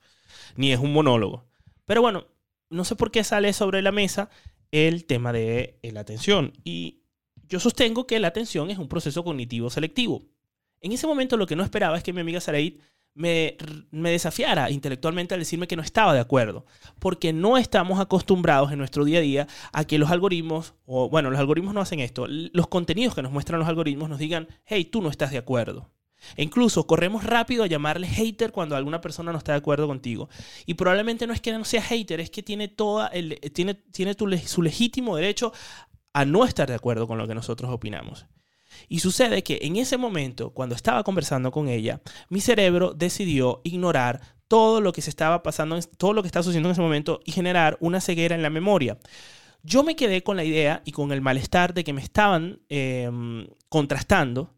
ni 0.56 0.72
es 0.72 0.78
un 0.78 0.92
monólogo. 0.92 1.44
Pero 1.84 2.00
bueno, 2.00 2.26
no 2.70 2.84
sé 2.84 2.96
por 2.96 3.10
qué 3.10 3.24
sale 3.24 3.52
sobre 3.52 3.82
la 3.82 3.92
mesa 3.92 4.30
el 4.70 5.04
tema 5.04 5.32
de 5.32 5.78
la 5.82 6.00
atención. 6.00 6.52
Y 6.64 7.03
yo 7.48 7.60
sostengo 7.60 8.06
que 8.06 8.18
la 8.20 8.28
atención 8.28 8.70
es 8.70 8.78
un 8.78 8.88
proceso 8.88 9.24
cognitivo 9.24 9.70
selectivo. 9.70 10.22
En 10.80 10.92
ese 10.92 11.06
momento 11.06 11.36
lo 11.36 11.46
que 11.46 11.56
no 11.56 11.62
esperaba 11.62 11.96
es 11.96 12.02
que 12.02 12.12
mi 12.12 12.20
amiga 12.20 12.40
Saraid 12.40 12.80
me, 13.14 13.56
me, 13.90 14.10
desafiara 14.10 14.70
intelectualmente 14.70 15.34
al 15.34 15.40
decirme 15.40 15.68
que 15.68 15.76
no 15.76 15.82
estaba 15.82 16.12
de 16.12 16.20
acuerdo, 16.20 16.66
porque 16.98 17.32
no 17.32 17.56
estamos 17.56 18.00
acostumbrados 18.00 18.72
en 18.72 18.78
nuestro 18.78 19.04
día 19.04 19.20
a 19.20 19.22
día 19.22 19.48
a 19.72 19.84
que 19.84 19.98
los 19.98 20.10
algoritmos, 20.10 20.74
o 20.84 21.08
bueno, 21.08 21.30
los 21.30 21.38
algoritmos 21.38 21.74
no 21.74 21.80
hacen 21.80 22.00
esto, 22.00 22.26
los 22.28 22.66
contenidos 22.66 23.14
que 23.14 23.22
nos 23.22 23.30
muestran 23.30 23.60
los 23.60 23.68
algoritmos 23.68 24.08
nos 24.08 24.18
digan, 24.18 24.48
hey, 24.64 24.84
tú 24.84 25.00
no 25.00 25.10
estás 25.10 25.30
de 25.30 25.38
acuerdo. 25.38 25.90
E 26.36 26.42
incluso 26.42 26.86
corremos 26.86 27.24
rápido 27.24 27.64
a 27.64 27.66
llamarle 27.66 28.06
hater 28.06 28.50
cuando 28.50 28.76
alguna 28.76 29.00
persona 29.00 29.30
no 29.30 29.38
está 29.38 29.52
de 29.52 29.58
acuerdo 29.58 29.86
contigo. 29.86 30.28
Y 30.66 30.74
probablemente 30.74 31.26
no 31.26 31.34
es 31.34 31.40
que 31.40 31.52
no 31.52 31.64
sea 31.64 31.82
hater, 31.82 32.20
es 32.20 32.30
que 32.30 32.42
tiene, 32.42 32.68
toda 32.68 33.08
el, 33.08 33.38
tiene, 33.52 33.74
tiene 33.74 34.14
su 34.46 34.62
legítimo 34.62 35.16
derecho 35.16 35.52
a 36.14 36.24
no 36.24 36.44
estar 36.44 36.68
de 36.68 36.74
acuerdo 36.74 37.06
con 37.06 37.18
lo 37.18 37.28
que 37.28 37.34
nosotros 37.34 37.70
opinamos. 37.70 38.26
Y 38.88 39.00
sucede 39.00 39.42
que 39.42 39.58
en 39.62 39.76
ese 39.76 39.96
momento, 39.96 40.50
cuando 40.50 40.74
estaba 40.74 41.04
conversando 41.04 41.50
con 41.50 41.68
ella, 41.68 42.00
mi 42.28 42.40
cerebro 42.40 42.94
decidió 42.94 43.60
ignorar 43.64 44.20
todo 44.48 44.80
lo 44.80 44.92
que 44.92 45.02
se 45.02 45.10
estaba 45.10 45.42
pasando, 45.42 45.78
todo 45.96 46.12
lo 46.12 46.22
que 46.22 46.28
estaba 46.28 46.42
sucediendo 46.42 46.68
en 46.68 46.72
ese 46.72 46.80
momento 46.80 47.20
y 47.24 47.32
generar 47.32 47.76
una 47.80 48.00
ceguera 48.00 48.34
en 48.34 48.42
la 48.42 48.50
memoria. 48.50 48.98
Yo 49.62 49.82
me 49.82 49.96
quedé 49.96 50.22
con 50.22 50.36
la 50.36 50.44
idea 50.44 50.82
y 50.84 50.92
con 50.92 51.10
el 51.12 51.22
malestar 51.22 51.72
de 51.72 51.84
que 51.84 51.92
me 51.92 52.02
estaban 52.02 52.60
em, 52.68 53.46
contrastando, 53.68 54.54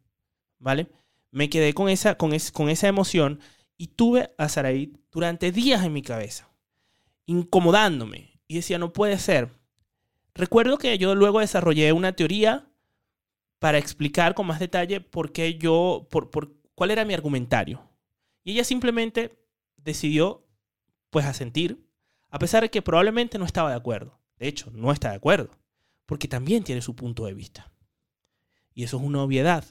¿vale? 0.59 0.89
Me 1.31 1.49
quedé 1.49 1.75
con 1.75 1.89
esa, 1.89 2.17
con, 2.17 2.33
con 2.53 2.69
esa 2.69 2.89
emoción 2.89 3.41
y 3.79 3.89
tuve 3.89 4.35
a 4.39 4.49
Saraí 4.49 4.93
durante 5.13 5.53
días 5.53 5.85
en 5.85 5.93
mi 5.93 6.03
cabeza, 6.03 6.49
incomodándome. 7.27 8.41
Y 8.49 8.57
decía, 8.57 8.79
no 8.79 8.93
puede 8.93 9.19
ser. 9.19 9.51
Recuerdo 10.37 10.77
que 10.77 10.99
yo 10.99 11.15
luego 11.15 11.41
desarrollé 11.41 11.93
una 11.93 12.13
teoría 12.13 12.71
para 13.59 13.79
explicar 13.79 14.35
con 14.35 14.47
más 14.47 14.61
detalle 14.61 15.01
por 15.01 15.33
qué 15.33 15.57
yo, 15.57 16.07
por, 16.11 16.31
cuál 16.75 16.91
era 16.91 17.07
mi 17.07 17.15
argumentario. 17.15 17.89
Y 18.45 18.53
ella 18.53 18.65
simplemente 18.65 19.43
decidió, 19.79 20.47
pues, 21.09 21.25
asentir, 21.25 21.89
a 22.29 22.39
pesar 22.39 22.63
de 22.63 22.71
que 22.71 22.83
probablemente 22.83 23.39
no 23.39 23.47
estaba 23.47 23.71
de 23.71 23.77
acuerdo. 23.77 24.21
De 24.37 24.47
hecho, 24.47 24.71
no 24.73 24.93
está 24.93 25.11
de 25.11 25.17
acuerdo, 25.17 25.51
porque 26.05 26.29
también 26.29 26.65
tiene 26.65 26.83
su 26.83 26.95
punto 26.95 27.25
de 27.25 27.33
vista. 27.33 27.73
Y 28.75 28.85
eso 28.85 28.99
es 28.99 29.03
una 29.03 29.23
obviedad. 29.23 29.65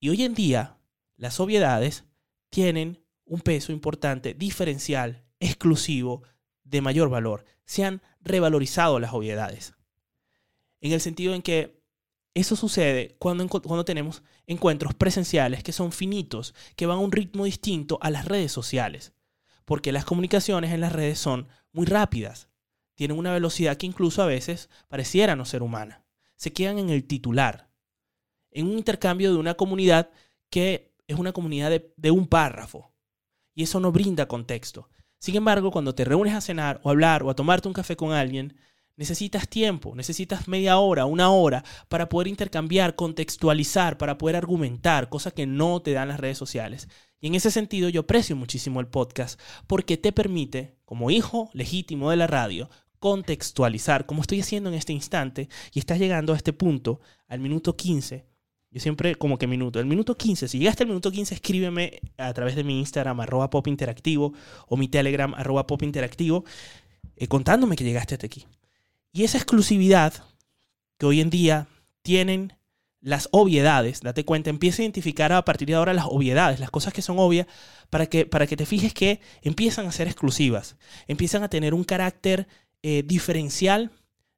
Y 0.00 0.08
hoy 0.08 0.22
en 0.22 0.34
día, 0.34 0.78
las 1.16 1.40
obviedades 1.40 2.04
tienen 2.48 3.04
un 3.26 3.42
peso 3.42 3.70
importante, 3.72 4.32
diferencial, 4.32 5.26
exclusivo, 5.40 6.22
de 6.66 6.80
mayor 6.80 7.08
valor. 7.08 7.44
Se 7.64 7.84
han 7.84 8.02
revalorizado 8.20 8.98
las 9.00 9.12
obviedades. 9.12 9.74
En 10.80 10.92
el 10.92 11.00
sentido 11.00 11.34
en 11.34 11.42
que 11.42 11.80
eso 12.34 12.54
sucede 12.54 13.16
cuando, 13.18 13.48
cuando 13.48 13.84
tenemos 13.84 14.22
encuentros 14.46 14.94
presenciales 14.94 15.62
que 15.62 15.72
son 15.72 15.90
finitos, 15.92 16.54
que 16.76 16.86
van 16.86 16.98
a 16.98 17.00
un 17.00 17.12
ritmo 17.12 17.44
distinto 17.44 17.98
a 18.02 18.10
las 18.10 18.26
redes 18.26 18.52
sociales. 18.52 19.12
Porque 19.64 19.90
las 19.90 20.04
comunicaciones 20.04 20.72
en 20.72 20.80
las 20.80 20.92
redes 20.92 21.18
son 21.18 21.48
muy 21.72 21.86
rápidas. 21.86 22.48
Tienen 22.94 23.18
una 23.18 23.32
velocidad 23.32 23.76
que 23.76 23.86
incluso 23.86 24.22
a 24.22 24.26
veces 24.26 24.68
pareciera 24.88 25.34
no 25.36 25.44
ser 25.44 25.62
humana. 25.62 26.04
se 26.36 26.52
quedan 26.52 26.78
en 26.78 26.90
el 26.90 27.04
titular, 27.06 27.70
en 28.50 28.66
un 28.66 28.76
intercambio 28.76 29.32
de 29.32 29.38
una 29.38 29.54
comunidad 29.54 30.10
que 30.50 30.94
es 31.06 31.16
una 31.16 31.32
comunidad 31.32 31.70
de, 31.70 31.94
de 31.96 32.10
un 32.10 32.26
párrafo. 32.26 32.92
Y 33.54 33.62
eso 33.62 33.80
no 33.80 33.90
brinda 33.90 34.28
contexto. 34.28 34.90
Sin 35.18 35.36
embargo, 35.36 35.70
cuando 35.70 35.94
te 35.94 36.04
reúnes 36.04 36.34
a 36.34 36.40
cenar 36.40 36.80
o 36.82 36.88
a 36.88 36.92
hablar 36.92 37.22
o 37.22 37.30
a 37.30 37.34
tomarte 37.34 37.68
un 37.68 37.74
café 37.74 37.96
con 37.96 38.12
alguien, 38.12 38.56
necesitas 38.96 39.48
tiempo, 39.48 39.94
necesitas 39.94 40.48
media 40.48 40.78
hora, 40.78 41.06
una 41.06 41.30
hora 41.30 41.64
para 41.88 42.08
poder 42.08 42.28
intercambiar, 42.28 42.96
contextualizar, 42.96 43.98
para 43.98 44.18
poder 44.18 44.36
argumentar, 44.36 45.08
cosas 45.08 45.32
que 45.32 45.46
no 45.46 45.80
te 45.80 45.92
dan 45.92 46.08
las 46.08 46.20
redes 46.20 46.38
sociales. 46.38 46.88
Y 47.20 47.28
en 47.28 47.34
ese 47.34 47.50
sentido 47.50 47.88
yo 47.88 48.02
aprecio 48.02 48.36
muchísimo 48.36 48.80
el 48.80 48.88
podcast 48.88 49.40
porque 49.66 49.96
te 49.96 50.12
permite, 50.12 50.76
como 50.84 51.10
hijo 51.10 51.50
legítimo 51.52 52.10
de 52.10 52.16
la 52.16 52.26
radio, 52.26 52.68
contextualizar, 52.98 54.06
como 54.06 54.22
estoy 54.22 54.40
haciendo 54.40 54.70
en 54.70 54.76
este 54.76 54.92
instante, 54.92 55.48
y 55.72 55.78
estás 55.78 55.98
llegando 55.98 56.32
a 56.32 56.36
este 56.36 56.52
punto, 56.52 57.00
al 57.28 57.40
minuto 57.40 57.76
15. 57.76 58.26
Yo 58.76 58.80
siempre 58.80 59.14
como 59.14 59.38
que 59.38 59.46
minuto. 59.46 59.80
El 59.80 59.86
minuto 59.86 60.18
15, 60.18 60.48
si 60.48 60.58
llegaste 60.58 60.82
al 60.82 60.88
minuto 60.88 61.10
15, 61.10 61.36
escríbeme 61.36 61.98
a 62.18 62.30
través 62.34 62.56
de 62.56 62.62
mi 62.62 62.78
Instagram, 62.78 63.18
arroba 63.20 63.48
pop 63.48 63.66
interactivo, 63.68 64.34
o 64.68 64.76
mi 64.76 64.86
Telegram, 64.86 65.32
arroba 65.32 65.66
pop 65.66 65.82
interactivo, 65.82 66.44
eh, 67.16 67.26
contándome 67.26 67.74
que 67.74 67.84
llegaste 67.84 68.16
hasta 68.16 68.26
aquí. 68.26 68.46
Y 69.12 69.24
esa 69.24 69.38
exclusividad 69.38 70.12
que 70.98 71.06
hoy 71.06 71.22
en 71.22 71.30
día 71.30 71.68
tienen 72.02 72.52
las 73.00 73.30
obviedades, 73.32 74.02
date 74.02 74.26
cuenta, 74.26 74.50
empieza 74.50 74.82
a 74.82 74.84
identificar 74.84 75.32
a 75.32 75.42
partir 75.46 75.68
de 75.68 75.74
ahora 75.74 75.94
las 75.94 76.04
obviedades, 76.04 76.60
las 76.60 76.70
cosas 76.70 76.92
que 76.92 77.00
son 77.00 77.18
obvias, 77.18 77.46
para 77.88 78.04
que, 78.04 78.26
para 78.26 78.46
que 78.46 78.58
te 78.58 78.66
fijes 78.66 78.92
que 78.92 79.22
empiezan 79.40 79.86
a 79.86 79.92
ser 79.92 80.06
exclusivas, 80.06 80.76
empiezan 81.06 81.42
a 81.42 81.48
tener 81.48 81.72
un 81.72 81.84
carácter 81.84 82.46
eh, 82.82 83.02
diferencial 83.06 83.90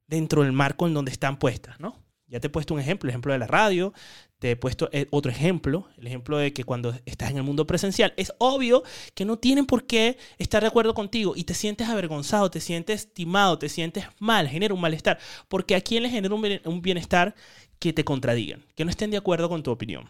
dentro 0.07 0.43
del 0.43 0.53
marco 0.53 0.87
en 0.87 0.93
donde 0.93 1.11
están 1.11 1.39
puestas, 1.39 1.77
¿no? 1.81 1.97
Ya 2.29 2.39
te 2.39 2.47
he 2.47 2.49
puesto 2.49 2.75
un 2.75 2.79
ejemplo, 2.79 3.07
el 3.07 3.11
ejemplo 3.11 3.33
de 3.33 3.39
la 3.39 3.47
radio, 3.47 3.91
te 4.39 4.51
he 4.51 4.55
puesto 4.55 4.89
eh, 4.93 5.07
otro 5.11 5.29
ejemplo, 5.31 5.87
el 5.97 6.07
ejemplo 6.07 6.37
de 6.37 6.53
que 6.53 6.63
cuando 6.63 6.95
estás 7.05 7.31
en 7.31 7.37
el 7.37 7.43
mundo 7.43 7.67
presencial, 7.67 8.13
es 8.15 8.33
obvio 8.37 8.83
que 9.13 9.25
no 9.25 9.37
tienen 9.37 9.65
por 9.65 9.85
qué 9.85 10.17
estar 10.37 10.61
de 10.61 10.67
acuerdo 10.67 10.93
contigo 10.93 11.33
y 11.35 11.43
te 11.43 11.53
sientes 11.53 11.89
avergonzado, 11.89 12.49
te 12.49 12.61
sientes 12.61 13.01
estimado, 13.01 13.59
te 13.59 13.67
sientes 13.67 14.05
mal, 14.17 14.47
genera 14.47 14.73
un 14.73 14.81
malestar, 14.81 15.19
porque 15.49 15.75
a 15.75 15.81
quién 15.81 16.03
le 16.03 16.09
genera 16.09 16.33
un 16.33 16.81
bienestar 16.81 17.35
que 17.79 17.91
te 17.91 18.05
contradigan, 18.05 18.65
que 18.75 18.85
no 18.85 18.91
estén 18.91 19.11
de 19.11 19.17
acuerdo 19.17 19.49
con 19.49 19.61
tu 19.61 19.71
opinión. 19.71 20.09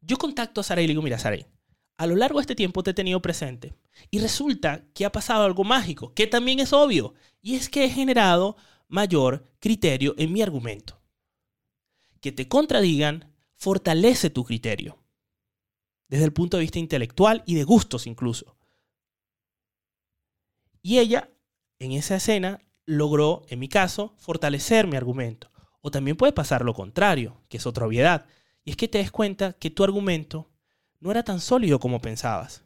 Yo 0.00 0.16
contacto 0.16 0.60
a 0.60 0.64
Sara 0.64 0.82
y 0.82 0.86
le 0.86 0.92
digo, 0.92 1.02
mira, 1.02 1.18
Sara, 1.18 1.38
a 1.98 2.06
lo 2.06 2.16
largo 2.16 2.38
de 2.38 2.42
este 2.42 2.54
tiempo 2.54 2.82
te 2.82 2.90
he 2.90 2.94
tenido 2.94 3.22
presente 3.22 3.74
y 4.10 4.18
resulta 4.18 4.84
que 4.94 5.04
ha 5.04 5.12
pasado 5.12 5.44
algo 5.44 5.64
mágico, 5.64 6.14
que 6.14 6.26
también 6.26 6.60
es 6.60 6.72
obvio, 6.72 7.14
y 7.42 7.54
es 7.54 7.68
que 7.68 7.84
he 7.84 7.90
generado 7.90 8.56
mayor 8.88 9.48
criterio 9.60 10.14
en 10.18 10.32
mi 10.32 10.42
argumento. 10.42 10.97
Que 12.20 12.32
te 12.32 12.48
contradigan 12.48 13.32
fortalece 13.54 14.30
tu 14.30 14.44
criterio, 14.44 14.98
desde 16.08 16.24
el 16.24 16.32
punto 16.32 16.56
de 16.56 16.62
vista 16.62 16.78
intelectual 16.78 17.42
y 17.46 17.54
de 17.54 17.64
gustos 17.64 18.06
incluso. 18.06 18.56
Y 20.80 20.98
ella, 20.98 21.30
en 21.78 21.92
esa 21.92 22.16
escena, 22.16 22.60
logró, 22.86 23.42
en 23.48 23.58
mi 23.58 23.68
caso, 23.68 24.14
fortalecer 24.16 24.86
mi 24.86 24.96
argumento. 24.96 25.50
O 25.80 25.90
también 25.90 26.16
puede 26.16 26.32
pasar 26.32 26.64
lo 26.64 26.72
contrario, 26.72 27.42
que 27.48 27.58
es 27.58 27.66
otra 27.66 27.86
obviedad, 27.86 28.26
y 28.64 28.70
es 28.70 28.76
que 28.76 28.88
te 28.88 28.98
des 28.98 29.10
cuenta 29.10 29.52
que 29.54 29.70
tu 29.70 29.84
argumento 29.84 30.50
no 31.00 31.10
era 31.10 31.22
tan 31.22 31.40
sólido 31.40 31.78
como 31.80 32.00
pensabas, 32.00 32.64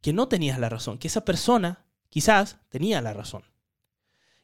que 0.00 0.12
no 0.12 0.28
tenías 0.28 0.58
la 0.58 0.68
razón, 0.68 0.98
que 0.98 1.08
esa 1.08 1.24
persona 1.24 1.86
quizás 2.08 2.58
tenía 2.68 3.00
la 3.00 3.12
razón. 3.12 3.42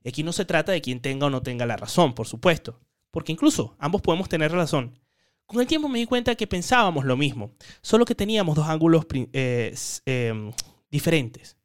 Y 0.03 0.09
aquí 0.09 0.23
no 0.23 0.33
se 0.33 0.45
trata 0.45 0.73
de 0.73 0.81
quien 0.81 1.01
tenga 1.01 1.27
o 1.27 1.31
no 1.31 1.43
tenga 1.43 1.67
la 1.67 1.77
razón, 1.77 2.15
por 2.15 2.27
supuesto, 2.27 2.81
porque 3.15 3.31
incluso 3.31 3.77
ambos 3.79 4.03
podemos 4.03 4.29
tener 4.29 4.51
razón. 4.51 4.99
Con 5.47 5.61
el 5.61 5.69
tiempo 5.69 5.89
me 5.89 6.01
di 6.01 6.05
cuenta 6.05 6.35
que 6.35 6.49
pensábamos 6.49 7.05
lo 7.05 7.17
mismo, 7.17 7.53
solo 7.81 8.05
que 8.05 8.17
teníamos 8.17 8.57
dos 8.57 8.67
ángulos 8.67 9.07
eh, 9.13 9.73
em, 10.05 10.51
diferentes. 10.91 11.57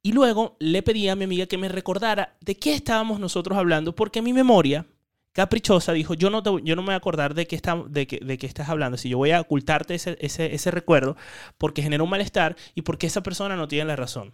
Y 0.00 0.12
luego 0.12 0.56
le 0.60 0.84
pedí 0.84 1.08
a 1.08 1.16
mi 1.16 1.24
amiga 1.24 1.46
que 1.46 1.58
me 1.58 1.68
recordara 1.68 2.36
de 2.40 2.56
qué 2.56 2.74
estábamos 2.74 3.18
nosotros 3.18 3.58
hablando, 3.58 3.92
porque 3.92 4.22
mi 4.22 4.32
memoria 4.32 4.86
caprichosa 5.32 5.92
dijo, 5.92 6.14
yo 6.14 6.30
no, 6.30 6.42
yo 6.60 6.76
no 6.76 6.82
me 6.82 6.86
voy 6.86 6.94
a 6.94 6.98
acordar 6.98 7.34
de 7.34 7.48
qué, 7.48 7.56
está, 7.56 7.82
de, 7.88 8.06
de 8.06 8.38
qué 8.38 8.46
estás 8.46 8.68
hablando, 8.68 8.98
si 8.98 9.08
yo 9.08 9.18
voy 9.18 9.32
a 9.32 9.40
ocultarte 9.40 9.96
ese, 9.96 10.16
ese, 10.20 10.54
ese 10.54 10.70
recuerdo 10.70 11.16
porque 11.58 11.82
genera 11.82 12.04
un 12.04 12.10
malestar 12.10 12.54
y 12.76 12.82
porque 12.82 13.08
esa 13.08 13.24
persona 13.24 13.56
no 13.56 13.66
tiene 13.66 13.86
la 13.86 13.96
razón. 13.96 14.32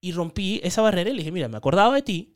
Y 0.00 0.12
rompí 0.12 0.62
esa 0.64 0.80
barrera 0.80 1.10
y 1.10 1.12
le 1.12 1.18
dije, 1.18 1.30
mira, 1.30 1.48
me 1.48 1.58
acordaba 1.58 1.94
de 1.94 2.02
ti, 2.02 2.33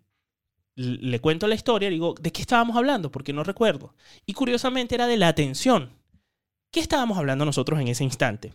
le 0.78 1.20
cuento 1.20 1.48
la 1.48 1.56
historia, 1.56 1.90
digo, 1.90 2.14
¿de 2.20 2.30
qué 2.30 2.40
estábamos 2.40 2.76
hablando? 2.76 3.10
Porque 3.10 3.32
no 3.32 3.42
recuerdo. 3.42 3.96
Y 4.26 4.32
curiosamente 4.32 4.94
era 4.94 5.08
de 5.08 5.16
la 5.16 5.26
atención. 5.26 5.90
¿Qué 6.70 6.78
estábamos 6.78 7.18
hablando 7.18 7.44
nosotros 7.44 7.80
en 7.80 7.88
ese 7.88 8.04
instante? 8.04 8.54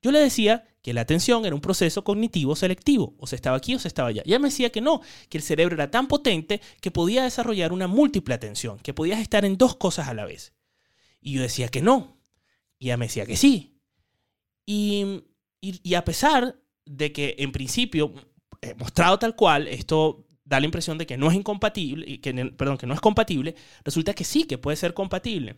Yo 0.00 0.12
le 0.12 0.20
decía 0.20 0.68
que 0.82 0.92
la 0.92 1.00
atención 1.00 1.44
era 1.44 1.56
un 1.56 1.60
proceso 1.60 2.04
cognitivo 2.04 2.54
selectivo, 2.54 3.16
o 3.18 3.26
se 3.26 3.34
estaba 3.34 3.56
aquí 3.56 3.74
o 3.74 3.80
se 3.80 3.88
estaba 3.88 4.10
allá. 4.10 4.22
Ella 4.24 4.38
me 4.38 4.48
decía 4.48 4.70
que 4.70 4.80
no, 4.80 5.00
que 5.28 5.38
el 5.38 5.42
cerebro 5.42 5.74
era 5.74 5.90
tan 5.90 6.06
potente 6.06 6.60
que 6.80 6.92
podía 6.92 7.24
desarrollar 7.24 7.72
una 7.72 7.88
múltiple 7.88 8.34
atención, 8.34 8.78
que 8.78 8.94
podías 8.94 9.18
estar 9.18 9.44
en 9.44 9.58
dos 9.58 9.74
cosas 9.74 10.06
a 10.06 10.14
la 10.14 10.26
vez. 10.26 10.54
Y 11.20 11.32
yo 11.32 11.42
decía 11.42 11.66
que 11.68 11.82
no, 11.82 12.20
y 12.78 12.86
ella 12.86 12.96
me 12.98 13.06
decía 13.06 13.26
que 13.26 13.36
sí. 13.36 13.80
Y, 14.64 15.24
y 15.60 15.94
a 15.94 16.04
pesar 16.04 16.54
de 16.84 17.10
que 17.10 17.34
en 17.40 17.50
principio 17.50 18.14
mostrado 18.78 19.18
tal 19.18 19.36
cual, 19.36 19.66
esto 19.68 20.27
da 20.48 20.60
la 20.60 20.66
impresión 20.66 20.98
de 20.98 21.06
que 21.06 21.16
no 21.16 21.30
es 21.30 21.36
incompatible, 21.36 22.20
que, 22.20 22.32
perdón, 22.56 22.78
que 22.78 22.86
no 22.86 22.94
es 22.94 23.00
compatible, 23.00 23.54
resulta 23.84 24.14
que 24.14 24.24
sí, 24.24 24.44
que 24.44 24.58
puede 24.58 24.76
ser 24.76 24.94
compatible. 24.94 25.56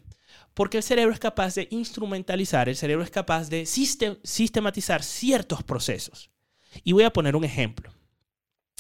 Porque 0.55 0.79
el 0.79 0.83
cerebro 0.83 1.13
es 1.13 1.21
capaz 1.21 1.55
de 1.55 1.69
instrumentalizar, 1.71 2.69
el 2.69 2.77
cerebro 2.77 3.05
es 3.05 3.11
capaz 3.11 3.49
de 3.49 3.67
sistematizar 3.67 5.03
ciertos 5.03 5.63
procesos. 5.63 6.31
Y 6.85 6.93
voy 6.93 7.05
a 7.05 7.13
poner 7.13 7.37
un 7.37 7.45
ejemplo. 7.45 7.93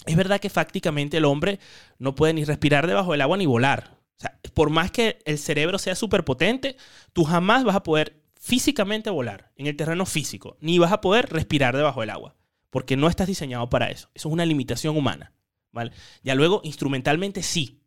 Es 0.06 0.16
verdad 0.16 0.40
que 0.40 0.50
fácticamente 0.50 1.18
el 1.18 1.24
hombre 1.24 1.60
no 1.98 2.14
puede 2.14 2.32
ni 2.32 2.44
respirar 2.44 2.86
debajo 2.86 3.12
del 3.12 3.20
agua 3.20 3.36
ni 3.36 3.46
volar. 3.46 3.98
O 4.16 4.20
sea, 4.20 4.38
por 4.54 4.70
más 4.70 4.90
que 4.90 5.18
el 5.24 5.38
cerebro 5.38 5.78
sea 5.78 5.94
súper 5.94 6.24
potente, 6.24 6.76
tú 7.12 7.24
jamás 7.24 7.64
vas 7.64 7.76
a 7.76 7.82
poder 7.82 8.22
físicamente 8.34 9.10
volar 9.10 9.52
en 9.56 9.66
el 9.66 9.76
terreno 9.76 10.06
físico, 10.06 10.56
ni 10.60 10.78
vas 10.78 10.92
a 10.92 11.00
poder 11.00 11.30
respirar 11.30 11.76
debajo 11.76 12.00
del 12.00 12.10
agua 12.10 12.36
porque 12.70 12.96
no 12.96 13.08
estás 13.08 13.26
diseñado 13.26 13.68
para 13.68 13.90
eso. 13.90 14.08
Eso 14.14 14.28
es 14.28 14.32
una 14.32 14.46
limitación 14.46 14.96
humana. 14.96 15.32
¿Vale? 15.72 15.92
Ya 16.22 16.34
luego, 16.34 16.60
instrumentalmente 16.64 17.42
sí, 17.42 17.82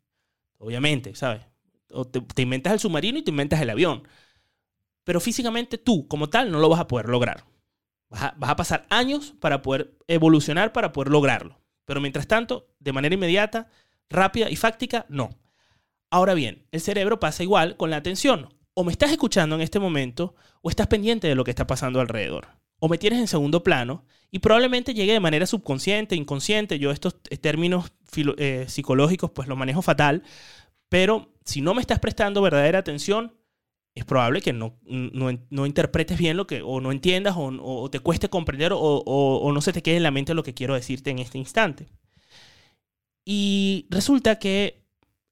obviamente, 0.58 1.14
¿sabes? 1.14 1.42
Te, 2.34 2.42
inventas 2.42 2.72
el 2.72 2.80
submarino 2.80 3.18
y 3.18 3.22
te 3.22 3.30
inventas 3.30 3.60
el 3.60 3.70
avión. 3.70 4.06
Pero 5.04 5.20
físicamente 5.20 5.78
tú, 5.78 6.08
como 6.08 6.28
tal, 6.28 6.50
no 6.50 6.58
lo 6.58 6.68
vas 6.68 6.80
a 6.80 6.88
poder 6.88 7.08
lograr. 7.08 7.44
Vas 8.08 8.22
a, 8.22 8.34
vas 8.36 8.50
a 8.50 8.56
pasar 8.56 8.86
años 8.90 9.34
para 9.38 9.62
poder 9.62 9.96
evolucionar, 10.08 10.72
para 10.72 10.92
poder 10.92 11.10
lograrlo. 11.10 11.60
Pero 11.84 12.00
mientras 12.00 12.26
tanto, 12.26 12.74
de 12.80 12.92
manera 12.92 13.14
inmediata, 13.14 13.68
rápida 14.08 14.50
y 14.50 14.56
fáctica, 14.56 15.06
no. 15.08 15.30
Ahora 16.10 16.34
bien, 16.34 16.66
el 16.72 16.80
cerebro 16.80 17.20
pasa 17.20 17.42
igual 17.42 17.76
con 17.76 17.90
la 17.90 17.96
atención. 17.96 18.54
O 18.72 18.82
me 18.82 18.92
estás 18.92 19.12
escuchando 19.12 19.54
en 19.54 19.60
este 19.60 19.78
momento 19.78 20.34
o 20.62 20.70
estás 20.70 20.86
pendiente 20.86 21.28
de 21.28 21.34
lo 21.34 21.44
que 21.44 21.50
está 21.50 21.66
pasando 21.66 22.00
alrededor 22.00 22.48
o 22.84 22.88
me 22.88 22.98
tienes 22.98 23.18
en 23.18 23.28
segundo 23.28 23.62
plano 23.62 24.04
y 24.34 24.40
probablemente 24.40 24.94
llegue 24.94 25.12
de 25.12 25.20
manera 25.20 25.46
subconsciente, 25.46 26.16
inconsciente. 26.16 26.80
Yo 26.80 26.90
estos 26.90 27.22
términos 27.40 27.92
eh, 28.36 28.64
psicológicos 28.66 29.30
pues 29.30 29.46
los 29.46 29.56
manejo 29.56 29.80
fatal, 29.80 30.24
pero 30.88 31.32
si 31.44 31.60
no 31.60 31.72
me 31.72 31.80
estás 31.80 32.00
prestando 32.00 32.42
verdadera 32.42 32.80
atención, 32.80 33.32
es 33.94 34.04
probable 34.04 34.40
que 34.40 34.52
no, 34.52 34.76
no, 34.82 35.66
interpretes 35.66 36.18
bien 36.18 36.36
lo 36.36 36.48
que, 36.48 36.62
o 36.62 36.80
no 36.80 36.90
entiendas, 36.90 37.36
o, 37.38 37.88
te 37.92 38.00
cueste 38.00 38.28
comprender, 38.28 38.72
o, 38.72 38.78
o, 38.80 39.52
no 39.52 39.60
se 39.60 39.72
te 39.72 39.84
quede 39.84 39.98
en 39.98 40.02
la 40.02 40.10
mente 40.10 40.34
lo 40.34 40.42
que 40.42 40.52
quiero 40.52 40.74
decirte 40.74 41.10
en 41.10 41.20
este 41.20 41.38
instante. 41.38 41.86
Y 43.24 43.86
resulta 43.88 44.40
que 44.40 44.82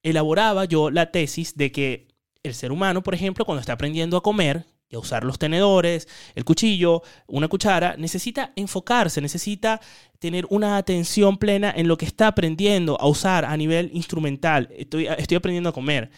elaboraba 0.05 0.65
yo 0.65 0.93
la 0.93 1.11
tesis 1.11 1.57
de 1.57 1.73
que 1.73 2.07
el 2.45 2.55
ser 2.55 2.71
humano, 2.71 3.03
por 3.03 3.15
ejemplo, 3.15 3.45
cuando 3.45 3.63
está 3.63 3.73
aprendiendo 3.73 4.17
a 4.17 4.23
comer, 4.23 4.65
y 4.93 4.97
a 4.97 4.99
usar 4.99 5.25
los 5.25 5.39
tenedores, 5.39 6.07
el 6.35 6.45
cuchillo, 6.45 7.03
una 7.27 7.49
cuchara, 7.49 7.97
necesita 7.97 8.53
enfocarse, 8.57 9.23
necesita 9.23 9.81
tener 10.19 10.47
una 10.51 10.77
atención 10.77 11.39
plena 11.39 11.73
en 11.75 11.89
lo 11.89 11.97
que 11.97 12.05
está 12.05 12.29
aprendiendo 12.29 13.01
a 13.01 13.09
usar 13.09 13.47
a 13.47 13.57
nivel 13.57 13.91
instrumental. 13.95 14.69
Estoy, 14.77 15.07
estoy 15.07 15.39
aprendiendo 15.39 15.71
a 15.71 15.73
comer. 15.73 16.11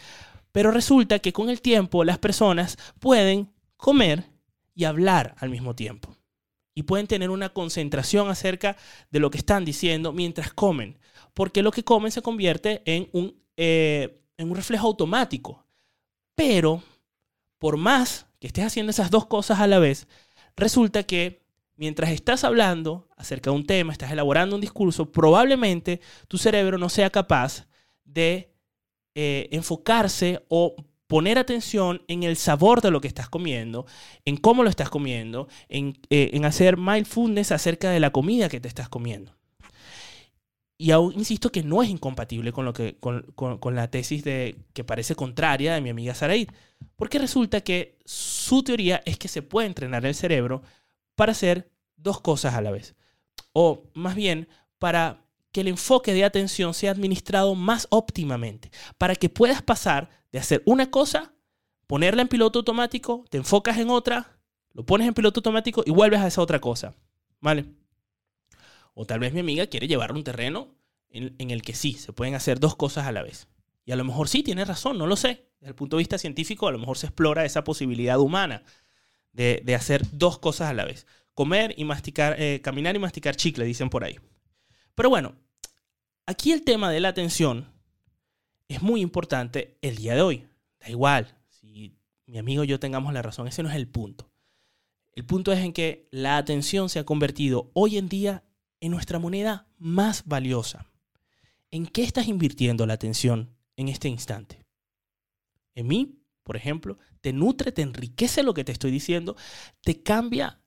Pero 0.51 0.71
resulta 0.71 1.19
que 1.19 1.31
con 1.31 1.49
el 1.49 1.61
tiempo 1.61 2.03
las 2.03 2.17
personas 2.17 2.77
pueden 2.99 3.49
comer 3.77 4.25
y 4.73 4.83
hablar 4.83 5.35
al 5.39 5.49
mismo 5.49 5.73
tiempo. 5.73 6.15
Y 6.73 6.83
pueden 6.83 7.07
tener 7.07 7.29
una 7.29 7.49
concentración 7.49 8.29
acerca 8.29 8.75
de 9.09 9.19
lo 9.19 9.31
que 9.31 9.37
están 9.37 9.63
diciendo 9.63 10.11
mientras 10.11 10.51
comen. 10.51 10.99
Porque 11.33 11.63
lo 11.63 11.71
que 11.71 11.83
comen 11.83 12.11
se 12.11 12.21
convierte 12.21 12.81
en 12.85 13.07
un, 13.13 13.41
eh, 13.55 14.21
en 14.37 14.49
un 14.49 14.55
reflejo 14.57 14.87
automático. 14.87 15.65
Pero 16.35 16.83
por 17.57 17.77
más 17.77 18.27
que 18.39 18.47
estés 18.47 18.65
haciendo 18.65 18.91
esas 18.91 19.11
dos 19.11 19.25
cosas 19.25 19.59
a 19.59 19.67
la 19.67 19.79
vez, 19.79 20.07
resulta 20.55 21.03
que 21.03 21.45
mientras 21.75 22.11
estás 22.11 22.43
hablando 22.43 23.07
acerca 23.17 23.49
de 23.49 23.57
un 23.57 23.65
tema, 23.65 23.91
estás 23.91 24.11
elaborando 24.11 24.55
un 24.55 24.61
discurso, 24.61 25.11
probablemente 25.11 26.01
tu 26.27 26.37
cerebro 26.37 26.77
no 26.77 26.89
sea 26.89 27.09
capaz 27.09 27.67
de 28.03 28.53
eh, 29.15 29.47
enfocarse 29.51 30.43
o 30.49 30.75
poner 31.07 31.37
atención 31.37 32.01
en 32.07 32.23
el 32.23 32.35
sabor 32.35 32.81
de 32.81 32.91
lo 32.91 33.01
que 33.01 33.07
estás 33.07 33.29
comiendo, 33.29 33.85
en 34.25 34.37
cómo 34.37 34.63
lo 34.63 34.69
estás 34.69 34.89
comiendo, 34.89 35.47
en, 35.69 35.99
eh, 36.09 36.31
en 36.33 36.45
hacer 36.45 36.77
mindfulness 36.77 37.51
acerca 37.51 37.91
de 37.91 37.99
la 37.99 38.11
comida 38.11 38.49
que 38.49 38.59
te 38.59 38.67
estás 38.67 38.89
comiendo. 38.89 39.35
Y 40.77 40.91
aún 40.91 41.13
insisto 41.13 41.51
que 41.51 41.63
no 41.63 41.81
es 41.81 41.89
incompatible 41.89 42.51
con, 42.51 42.65
lo 42.65 42.73
que, 42.73 42.97
con, 42.99 43.23
con, 43.33 43.75
la 43.75 43.89
tesis 43.89 44.23
de, 44.23 44.57
que 44.73 44.83
parece 44.83 45.15
contraria 45.15 45.73
de 45.73 45.81
mi 45.81 45.89
amiga 45.89 46.13
Saraid, 46.13 46.49
porque 46.97 47.17
resulta 47.17 47.61
que 47.61 47.97
su 48.03 48.61
teoría 48.61 49.01
es 49.05 49.17
que 49.17 49.29
se 49.29 49.41
puede 49.41 49.67
entrenar 49.67 50.05
el 50.05 50.15
cerebro 50.15 50.63
para 51.15 51.31
hacer 51.31 51.71
dos 51.95 52.19
cosas 52.19 52.55
a 52.55 52.61
la 52.61 52.71
vez. 52.71 52.95
O 53.53 53.83
más 53.93 54.15
bien, 54.15 54.49
para 54.77 55.25
que 55.53 55.61
el 55.61 55.69
enfoque 55.69 56.13
de 56.13 56.25
atención 56.25 56.73
sea 56.73 56.91
administrado 56.91 57.55
más 57.55 57.87
óptimamente, 57.89 58.69
para 58.97 59.15
que 59.15 59.29
puedas 59.29 59.61
pasar 59.61 60.09
de 60.33 60.39
hacer 60.39 60.61
una 60.65 60.91
cosa, 60.91 61.33
ponerla 61.87 62.21
en 62.21 62.27
piloto 62.27 62.59
automático, 62.59 63.23
te 63.29 63.37
enfocas 63.37 63.77
en 63.77 63.89
otra, 63.89 64.37
lo 64.73 64.85
pones 64.85 65.07
en 65.07 65.13
piloto 65.13 65.39
automático 65.39 65.83
y 65.85 65.91
vuelves 65.91 66.19
a 66.19 66.27
esa 66.27 66.41
otra 66.41 66.59
cosa. 66.59 66.93
¿Vale? 67.39 67.65
O 68.95 69.05
tal 69.05 69.19
vez 69.19 69.33
mi 69.33 69.41
amiga 69.41 69.67
quiere 69.67 69.87
llevar 69.87 70.13
un 70.13 70.23
terreno 70.23 70.73
en, 71.09 71.51
el 71.51 71.61
que 71.61 71.75
sí, 71.75 71.93
se 71.93 72.11
pueden 72.11 72.33
hacer 72.33 72.59
dos 72.59 72.75
cosas 72.75 73.05
a 73.05 73.11
la 73.11 73.21
vez. 73.21 73.47
Y 73.85 73.91
a 73.91 73.95
lo 73.95 74.03
mejor 74.03 74.27
sí, 74.27 74.41
tiene 74.41 74.65
razón, 74.65 74.97
no 74.97 75.05
lo 75.05 75.15
sé. 75.15 75.47
Desde 75.59 75.69
el 75.69 75.75
punto 75.75 75.97
de 75.97 76.01
vista 76.01 76.17
científico, 76.17 76.67
a 76.67 76.71
lo 76.71 76.79
mejor 76.79 76.97
se 76.97 77.05
explora 77.05 77.45
esa 77.45 77.63
posibilidad 77.63 78.19
humana 78.19 78.63
de, 79.31 79.75
hacer 79.75 80.03
dos 80.11 80.39
cosas 80.39 80.69
a 80.69 80.73
la 80.73 80.85
vez. 80.85 81.05
Comer 81.33 81.73
y 81.77 81.83
masticar, 81.83 82.35
eh, 82.41 82.61
caminar 82.61 82.95
y 82.95 82.99
masticar 82.99 83.35
chicle, 83.35 83.65
dicen 83.65 83.89
por 83.89 84.03
ahí. 84.03 84.17
Pero 84.95 85.09
bueno, 85.09 85.35
aquí 86.25 86.51
el 86.51 86.63
tema 86.63 86.89
de 86.89 87.01
la 87.01 87.09
atención 87.09 87.71
es 88.67 88.81
muy 88.81 89.01
importante 89.01 89.77
el 89.81 89.97
día 89.97 90.15
de 90.15 90.21
hoy. 90.21 90.47
Da 90.79 90.89
igual 90.89 91.37
si 91.49 91.97
mi 92.25 92.37
amigo 92.37 92.63
y 92.63 92.67
yo 92.67 92.79
tengamos 92.79 93.13
la 93.13 93.21
razón, 93.21 93.47
ese 93.47 93.61
no 93.61 93.69
es 93.69 93.75
el 93.75 93.87
punto. 93.87 94.31
El 95.13 95.25
punto 95.25 95.51
es 95.51 95.59
en 95.59 95.73
que 95.73 96.07
la 96.11 96.37
atención 96.37 96.89
se 96.89 96.99
ha 96.99 97.05
convertido 97.05 97.71
hoy 97.73 97.97
en 97.97 98.09
día 98.09 98.44
en 98.85 98.91
nuestra 98.91 99.17
moneda 99.17 99.67
más 99.79 100.23
valiosa. 100.25 100.85
¿En 101.71 101.87
qué 101.87 102.03
estás 102.03 102.27
invirtiendo 102.27 102.85
la 102.85 102.93
atención 102.93 103.57
en 103.75 103.89
este 103.89 104.07
instante? 104.07 104.63
En 105.73 105.87
mí, 105.87 106.19
por 106.43 106.55
ejemplo, 106.55 106.99
te 107.19 107.33
nutre, 107.33 107.71
te 107.71 107.81
enriquece 107.81 108.43
lo 108.43 108.53
que 108.53 108.63
te 108.63 108.71
estoy 108.71 108.91
diciendo, 108.91 109.35
te 109.81 110.03
cambia 110.03 110.61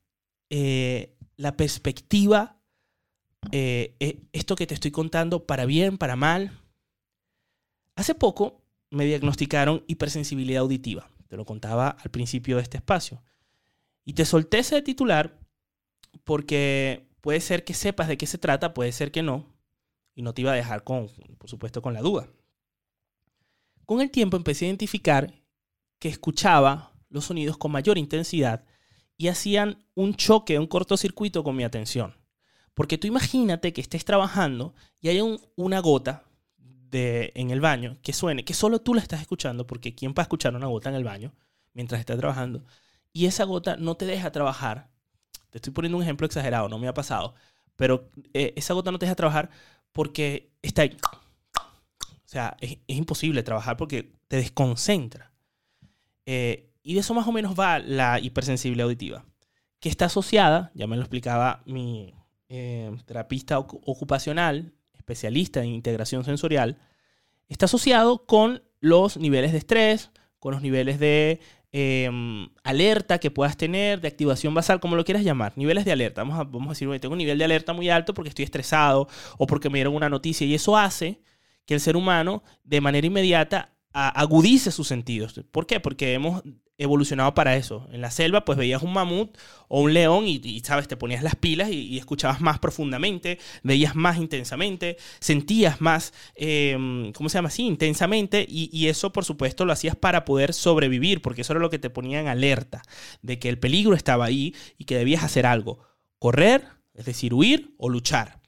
eh, 0.49 1.15
la 1.37 1.55
perspectiva, 1.55 2.61
eh, 3.53 3.95
eh, 4.01 4.19
esto 4.33 4.57
que 4.57 4.67
te 4.67 4.73
estoy 4.73 4.91
contando, 4.91 5.45
para 5.45 5.65
bien, 5.65 5.97
para 5.97 6.17
mal. 6.17 6.59
Hace 7.95 8.15
poco 8.15 8.65
me 8.91 9.05
diagnosticaron 9.05 9.85
hipersensibilidad 9.87 10.61
auditiva, 10.61 11.09
te 11.29 11.37
lo 11.37 11.45
contaba 11.45 11.91
al 11.91 12.11
principio 12.11 12.57
de 12.57 12.63
este 12.63 12.77
espacio. 12.77 13.23
Y 14.03 14.13
te 14.13 14.25
solté 14.25 14.59
ese 14.59 14.81
titular 14.81 15.39
porque 16.25 17.08
puede 17.21 17.41
ser 17.41 17.63
que 17.63 17.73
sepas 17.73 18.07
de 18.07 18.17
qué 18.17 18.25
se 18.25 18.37
trata, 18.37 18.73
puede 18.73 18.91
ser 18.91 19.11
que 19.11 19.23
no, 19.23 19.45
y 20.15 20.21
no 20.21 20.33
te 20.33 20.41
iba 20.41 20.51
a 20.51 20.55
dejar 20.55 20.83
con, 20.83 21.07
por 21.37 21.49
supuesto, 21.49 21.81
con 21.81 21.93
la 21.93 22.01
duda. 22.01 22.27
Con 23.85 24.01
el 24.01 24.11
tiempo 24.11 24.37
empecé 24.37 24.65
a 24.65 24.67
identificar 24.67 25.33
que 25.97 26.09
escuchaba 26.09 26.93
los 27.09 27.25
sonidos 27.25 27.57
con 27.57 27.71
mayor 27.71 27.97
intensidad 27.97 28.65
y 29.17 29.27
hacían 29.27 29.85
un 29.95 30.15
choque, 30.15 30.59
un 30.59 30.67
cortocircuito 30.67 31.43
con 31.43 31.55
mi 31.55 31.63
atención. 31.63 32.15
Porque 32.73 32.97
tú 32.97 33.07
imagínate 33.07 33.73
que 33.73 33.81
estés 33.81 34.05
trabajando 34.05 34.73
y 35.01 35.09
hay 35.09 35.19
una 35.55 35.79
gota 35.79 36.23
de, 36.57 37.33
en 37.35 37.51
el 37.51 37.59
baño 37.59 37.97
que 38.01 38.13
suene, 38.13 38.45
que 38.45 38.53
solo 38.53 38.79
tú 38.79 38.93
la 38.93 39.01
estás 39.01 39.21
escuchando, 39.21 39.67
porque 39.67 39.95
¿quién 39.95 40.11
va 40.11 40.21
a 40.21 40.23
escuchar 40.23 40.55
una 40.55 40.67
gota 40.67 40.89
en 40.89 40.95
el 40.95 41.03
baño 41.03 41.33
mientras 41.73 41.99
está 41.99 42.15
trabajando? 42.15 42.63
Y 43.11 43.25
esa 43.25 43.43
gota 43.43 43.75
no 43.75 43.95
te 43.95 44.05
deja 44.05 44.31
trabajar 44.31 44.89
te 45.49 45.57
estoy 45.57 45.73
poniendo 45.73 45.97
un 45.97 46.03
ejemplo 46.03 46.25
exagerado, 46.25 46.69
no 46.69 46.79
me 46.79 46.87
ha 46.87 46.93
pasado. 46.93 47.35
Pero 47.75 48.09
eh, 48.33 48.53
esa 48.55 48.73
gota 48.73 48.91
no 48.91 48.99
te 48.99 49.05
deja 49.05 49.15
trabajar 49.15 49.49
porque 49.91 50.51
está 50.61 50.83
ahí. 50.83 50.97
O 51.55 52.31
sea, 52.31 52.57
es, 52.59 52.77
imposible 52.87 53.41
trabajar 53.41 53.77
porque 53.77 54.11
te 54.27 54.37
desconcentra. 54.37 55.31
Eh, 56.25 56.69
y 56.83 56.93
de 56.93 56.99
eso 56.99 57.13
más 57.13 57.27
o 57.27 57.31
menos 57.31 57.59
va 57.59 57.79
la 57.79 58.19
hipersensibilidad 58.19 58.85
auditiva, 58.85 59.25
que 59.79 59.89
está 59.89 60.05
asociada, 60.05 60.71
ya 60.75 60.87
me 60.87 60.95
lo 60.95 61.01
explicaba 61.01 61.63
mi 61.65 62.13
eh, 62.49 62.95
terapista 63.05 63.59
ocupacional, 63.59 64.73
especialista 64.93 65.61
en 65.61 65.69
integración 65.69 66.23
sensorial, 66.23 66.77
está 67.47 67.65
asociado 67.65 68.25
con 68.25 68.61
los 68.79 69.17
niveles 69.17 69.51
de 69.51 69.57
estrés, 69.57 70.11
con 70.39 70.53
los 70.53 70.61
niveles 70.61 70.99
de 70.99 71.39
Em, 71.71 72.49
alerta 72.63 73.19
que 73.19 73.29
puedas 73.29 73.55
tener, 73.55 74.01
de 74.01 74.07
activación 74.07 74.55
basal, 74.55 74.79
como 74.79 74.95
lo 74.95 75.05
quieras 75.05 75.23
llamar, 75.23 75.53
niveles 75.55 75.85
de 75.85 75.91
alerta. 75.91 76.23
Vamos 76.23 76.39
a, 76.39 76.43
vamos 76.43 76.67
a 76.67 76.69
decir, 76.71 76.99
tengo 76.99 77.13
un 77.13 77.19
nivel 77.19 77.37
de 77.37 77.45
alerta 77.45 77.73
muy 77.73 77.89
alto 77.89 78.13
porque 78.15 78.29
estoy 78.29 78.45
estresado 78.45 79.07
o 79.37 79.45
porque 79.45 79.69
me 79.69 79.77
dieron 79.77 79.95
una 79.95 80.09
noticia 80.09 80.47
y 80.47 80.55
eso 80.55 80.75
hace 80.75 81.21
que 81.65 81.75
el 81.75 81.79
ser 81.79 81.95
humano 81.95 82.43
de 82.63 82.81
manera 82.81 83.05
inmediata 83.05 83.75
agudice 83.93 84.71
sus 84.71 84.87
sentidos. 84.87 85.41
¿Por 85.51 85.67
qué? 85.67 85.79
Porque 85.79 86.13
hemos 86.13 86.41
evolucionado 86.79 87.35
para 87.35 87.57
eso. 87.57 87.87
En 87.91 88.01
la 88.01 88.09
selva, 88.09 88.45
pues 88.45 88.57
veías 88.57 88.81
un 88.81 88.93
mamut 88.93 89.37
o 89.67 89.81
un 89.81 89.93
león 89.93 90.23
y, 90.25 90.61
sabes, 90.61 90.87
te 90.87 90.95
ponías 90.95 91.21
las 91.21 91.35
pilas 91.35 91.69
y, 91.69 91.97
escuchabas 91.99 92.39
más 92.41 92.57
profundamente, 92.59 93.37
veías 93.63 93.95
más 93.95 94.17
intensamente, 94.17 94.97
sentías 95.19 95.81
más, 95.81 96.13
em, 96.35 97.11
¿cómo 97.11 97.29
se 97.29 97.37
llama 97.37 97.49
así? 97.49 97.65
Intensamente 97.65 98.45
y, 98.47 98.69
y, 98.71 98.87
eso, 98.87 99.11
por 99.11 99.25
supuesto, 99.25 99.65
lo 99.65 99.73
hacías 99.73 99.95
para 99.95 100.23
poder 100.23 100.53
sobrevivir, 100.53 101.21
porque 101.21 101.41
eso 101.41 101.53
era 101.53 101.59
lo 101.59 101.69
que 101.69 101.79
te 101.79 101.89
ponía 101.89 102.21
en 102.21 102.27
alerta, 102.27 102.81
de 103.21 103.37
que 103.39 103.49
el 103.49 103.59
peligro 103.59 103.93
estaba 103.93 104.25
ahí 104.25 104.55
y 104.77 104.85
que 104.85 104.97
debías 104.97 105.23
hacer 105.23 105.45
algo. 105.45 105.79
Correr, 106.17 106.63
es 106.93 107.05
decir, 107.05 107.33
huir 107.33 107.75
o 107.77 107.89
luchar. 107.89 108.39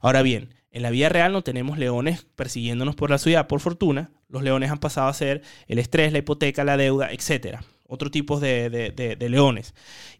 Ahora 0.00 0.22
bien, 0.22 0.54
en 0.70 0.82
la 0.82 0.90
vida 0.90 1.10
real 1.10 1.32
no 1.32 1.42
tenemos 1.42 1.78
leones 1.78 2.26
persiguiéndonos 2.34 2.96
por 2.96 3.10
la 3.10 3.18
ciudad, 3.18 3.46
por 3.46 3.60
fortuna. 3.60 4.10
Los 4.28 4.42
leones 4.42 4.70
han 4.70 4.78
pasado 4.78 5.08
a 5.08 5.14
ser 5.14 5.42
el 5.68 5.78
estrés, 5.78 6.12
la 6.12 6.18
hipoteca, 6.18 6.64
la 6.64 6.76
deuda, 6.78 7.12
etc 7.12 7.58
otro 7.86 8.10
tipo 8.10 8.40
de, 8.40 9.16
leones. 9.28 9.74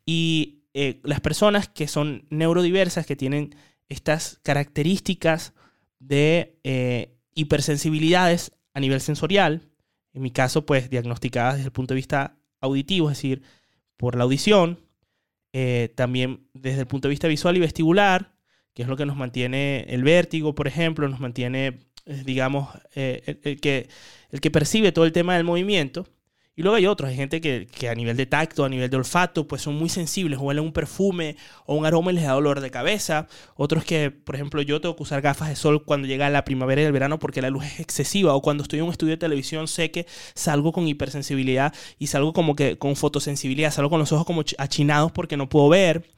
Y 0.07 0.65
eh, 0.75 1.01
las 1.05 1.21
personas 1.21 1.69
que 1.69 1.89
son 1.89 2.27
neurodiversas, 2.31 3.07
que 3.07 3.17
tienen 3.17 3.55
estas 3.89 4.41
características 4.43 5.55
de 5.99 6.59
eh, 6.65 7.17
hipersensibilidades 7.35 8.53
a 8.73 8.81
nivel 8.81 9.01
sensorial, 9.01 9.71
en 10.13 10.23
mi 10.23 10.31
caso, 10.31 10.65
pues 10.65 10.91
diagnosticadas 10.91 11.55
desde 11.55 11.67
el 11.67 11.73
punto 11.73 11.95
de 11.95 11.97
vista 11.97 12.37
auditivo, 12.61 13.11
es 13.11 13.19
decir, 13.19 13.43
por 13.97 14.17
la 14.17 14.25
audición, 14.25 14.81
eh, 15.53 15.93
también 15.95 16.49
desde 16.53 16.81
el 16.81 16.87
punto 16.87 17.09
de 17.09 17.11
vista 17.11 17.29
visual 17.29 17.57
y 17.57 17.61
vestibular, 17.61 18.35
que 18.75 18.83
es 18.83 18.89
lo 18.89 18.97
que 18.97 19.07
nos 19.07 19.17
mantiene 19.17 19.87
el 19.89 20.03
vértigo, 20.03 20.55
por 20.55 20.67
ejemplo, 20.67 21.09
nos 21.09 21.21
mantiene, 21.21 21.81
digamos, 22.25 22.69
el, 22.95 23.61
que, 23.61 23.89
el 24.31 24.41
que 24.41 24.51
percibe 24.51 24.91
todo 24.91 25.05
el 25.05 25.13
tema 25.13 25.37
del 25.37 25.45
movimiento, 25.45 26.09
y 26.57 26.63
luego 26.63 26.77
hay 26.77 26.87
otros, 26.87 27.11
hay 27.11 27.17
gente 27.17 27.41
que, 27.41 27.89
a 27.89 27.95
nivel 27.97 28.17
de 28.17 28.27
tacto, 28.27 28.65
a 28.65 28.69
nivel 28.69 28.89
de 28.89 28.97
olfato, 28.97 29.49
pues 29.49 29.63
son 29.63 29.75
muy 29.75 29.89
sensibles, 29.89 30.39
huelen 30.39 30.63
un 30.63 30.73
perfume 30.73 31.37
o 31.67 31.75
un 31.75 31.85
aroma 31.85 32.13
y 32.13 32.15
les 32.15 32.25
da 32.25 32.33
dolor 32.33 32.61
de 32.61 32.71
cabeza. 32.71 33.27
Otros 33.57 33.85
que, 33.85 34.13
por 34.13 34.37
ejemplo, 34.37 34.63
yo 34.63 34.81
tengo 34.81 34.95
que 34.95 35.03
usar 35.03 35.21
gafas 35.21 35.49
de 35.49 35.57
sol 35.57 35.85
cuando 35.85 36.07
llega 36.07 36.31
la 36.31 36.45
primavera 36.45 36.83
y 36.83 36.85
el 36.85 36.93
verano 36.93 37.19
porque 37.19 37.43
la 37.43 37.51
luz 37.51 37.65
es 37.65 37.81
excesiva. 37.81 38.35
O 38.35 38.41
cuando 38.41 38.63
estoy 38.63 38.79
en 38.79 38.85
un 38.85 38.93
estudio 38.93 39.15
de 39.15 39.17
televisión 39.17 39.67
sé 39.67 39.91
que 39.91 40.07
salgo 40.35 40.71
con 40.71 40.87
hipersensibilidad 40.87 41.75
y 41.99 42.07
salgo 42.07 42.33
como 42.33 42.55
que 42.55 42.79
con 42.79 42.95
fotosensibilidad, 42.95 43.73
salgo 43.73 43.91
con 43.91 43.99
los 43.99 44.13
ojos 44.13 44.25
como 44.25 44.45
achinados 44.59 45.11
porque 45.11 45.37
no 45.37 45.49
puedo 45.49 45.69
ver. 45.69 46.09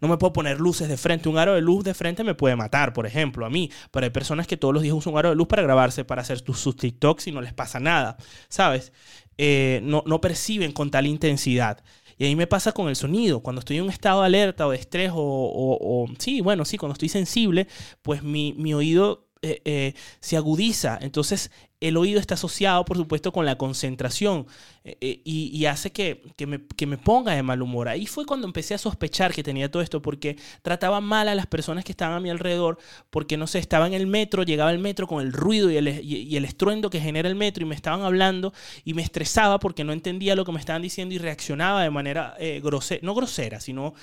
No 0.00 0.08
me 0.08 0.18
puedo 0.18 0.34
poner 0.34 0.60
luces 0.60 0.88
de 0.88 0.98
frente. 0.98 1.30
Un 1.30 1.38
aro 1.38 1.54
de 1.54 1.62
luz 1.62 1.84
de 1.84 1.94
frente 1.94 2.22
me 2.22 2.34
puede 2.34 2.54
matar, 2.54 2.92
por 2.92 3.06
ejemplo, 3.06 3.46
a 3.46 3.50
mí. 3.50 3.70
Pero 3.90 4.04
hay 4.04 4.10
personas 4.10 4.46
que 4.46 4.58
todos 4.58 4.74
los 4.74 4.82
días 4.82 4.94
usan 4.94 5.14
un 5.14 5.18
aro 5.18 5.30
de 5.30 5.36
luz 5.36 5.46
para 5.46 5.62
grabarse, 5.62 6.04
para 6.04 6.20
hacer 6.20 6.38
sus 6.38 6.76
TikToks 6.76 7.28
y 7.28 7.32
no 7.32 7.40
les 7.40 7.54
pasa 7.54 7.80
nada, 7.80 8.18
¿sabes? 8.48 8.92
Eh, 9.38 9.80
no, 9.82 10.20
perciben 10.20 10.72
con 10.72 10.90
tal 10.90 11.06
intensidad. 11.06 11.82
Y 12.18 12.24
ahí 12.24 12.36
me 12.36 12.46
pasa 12.46 12.72
con 12.72 12.88
el 12.88 12.96
sonido. 12.96 13.40
Cuando 13.40 13.60
estoy 13.60 13.76
en 13.76 13.84
un 13.84 13.90
estado 13.90 14.20
de 14.20 14.26
alerta 14.26 14.66
o 14.66 14.70
de 14.70 14.78
estrés 14.78 15.10
o, 15.14 16.06
sí, 16.18 16.40
bueno, 16.40 16.64
sí, 16.64 16.78
cuando 16.78 16.94
estoy 16.94 17.08
sensible, 17.10 17.68
pues 18.02 18.22
mi, 18.22 18.54
mi 18.54 18.72
oído 18.74 19.25
eh, 19.46 19.62
eh, 19.64 19.94
se 20.20 20.36
agudiza. 20.36 20.98
Entonces 21.00 21.50
el 21.80 21.96
oído 21.98 22.18
está 22.18 22.34
asociado, 22.34 22.84
por 22.84 22.96
supuesto, 22.96 23.32
con 23.32 23.44
la 23.44 23.58
concentración 23.58 24.46
eh, 24.84 25.20
y, 25.24 25.66
hace 25.66 25.92
que, 25.92 26.22
me, 26.46 26.98
ponga 26.98 27.32
de 27.32 27.42
mal 27.42 27.60
humor. 27.60 27.88
Ahí 27.88 28.06
fue 28.06 28.24
cuando 28.24 28.46
empecé 28.46 28.74
a 28.74 28.78
sospechar 28.78 29.34
que 29.34 29.42
tenía 29.42 29.70
todo 29.70 29.82
esto, 29.82 30.00
porque 30.00 30.36
trataba 30.62 31.02
mal 31.02 31.28
a 31.28 31.34
las 31.34 31.46
personas 31.46 31.84
que 31.84 31.92
estaban 31.92 32.16
a 32.16 32.20
mi 32.20 32.30
alrededor, 32.30 32.78
porque 33.10 33.36
no 33.36 33.46
sé, 33.46 33.58
estaba 33.58 33.86
en 33.86 33.92
el 33.92 34.06
metro, 34.06 34.42
llegaba 34.42 34.70
el 34.72 34.78
metro 34.78 35.06
con 35.06 35.22
el 35.22 35.32
ruido 35.32 35.70
y 35.70 35.76
el, 35.76 36.44
estruendo 36.44 36.88
que 36.88 37.00
genera 37.00 37.28
el 37.28 37.36
metro 37.36 37.62
y 37.64 37.68
me 37.68 37.74
estaban 37.74 38.02
hablando 38.02 38.54
y 38.84 38.94
me 38.94 39.02
estresaba 39.02 39.58
porque 39.58 39.84
no 39.84 39.92
entendía 39.92 40.34
lo 40.34 40.44
que 40.46 40.52
me 40.52 40.60
estaban 40.60 40.82
diciendo 40.82 41.14
y 41.14 41.18
reaccionaba 41.18 41.82
de 41.82 41.90
manera 41.90 42.36
grosera, 42.62 43.00
no 43.02 43.14
grosera, 43.14 43.60
sino 43.60 43.94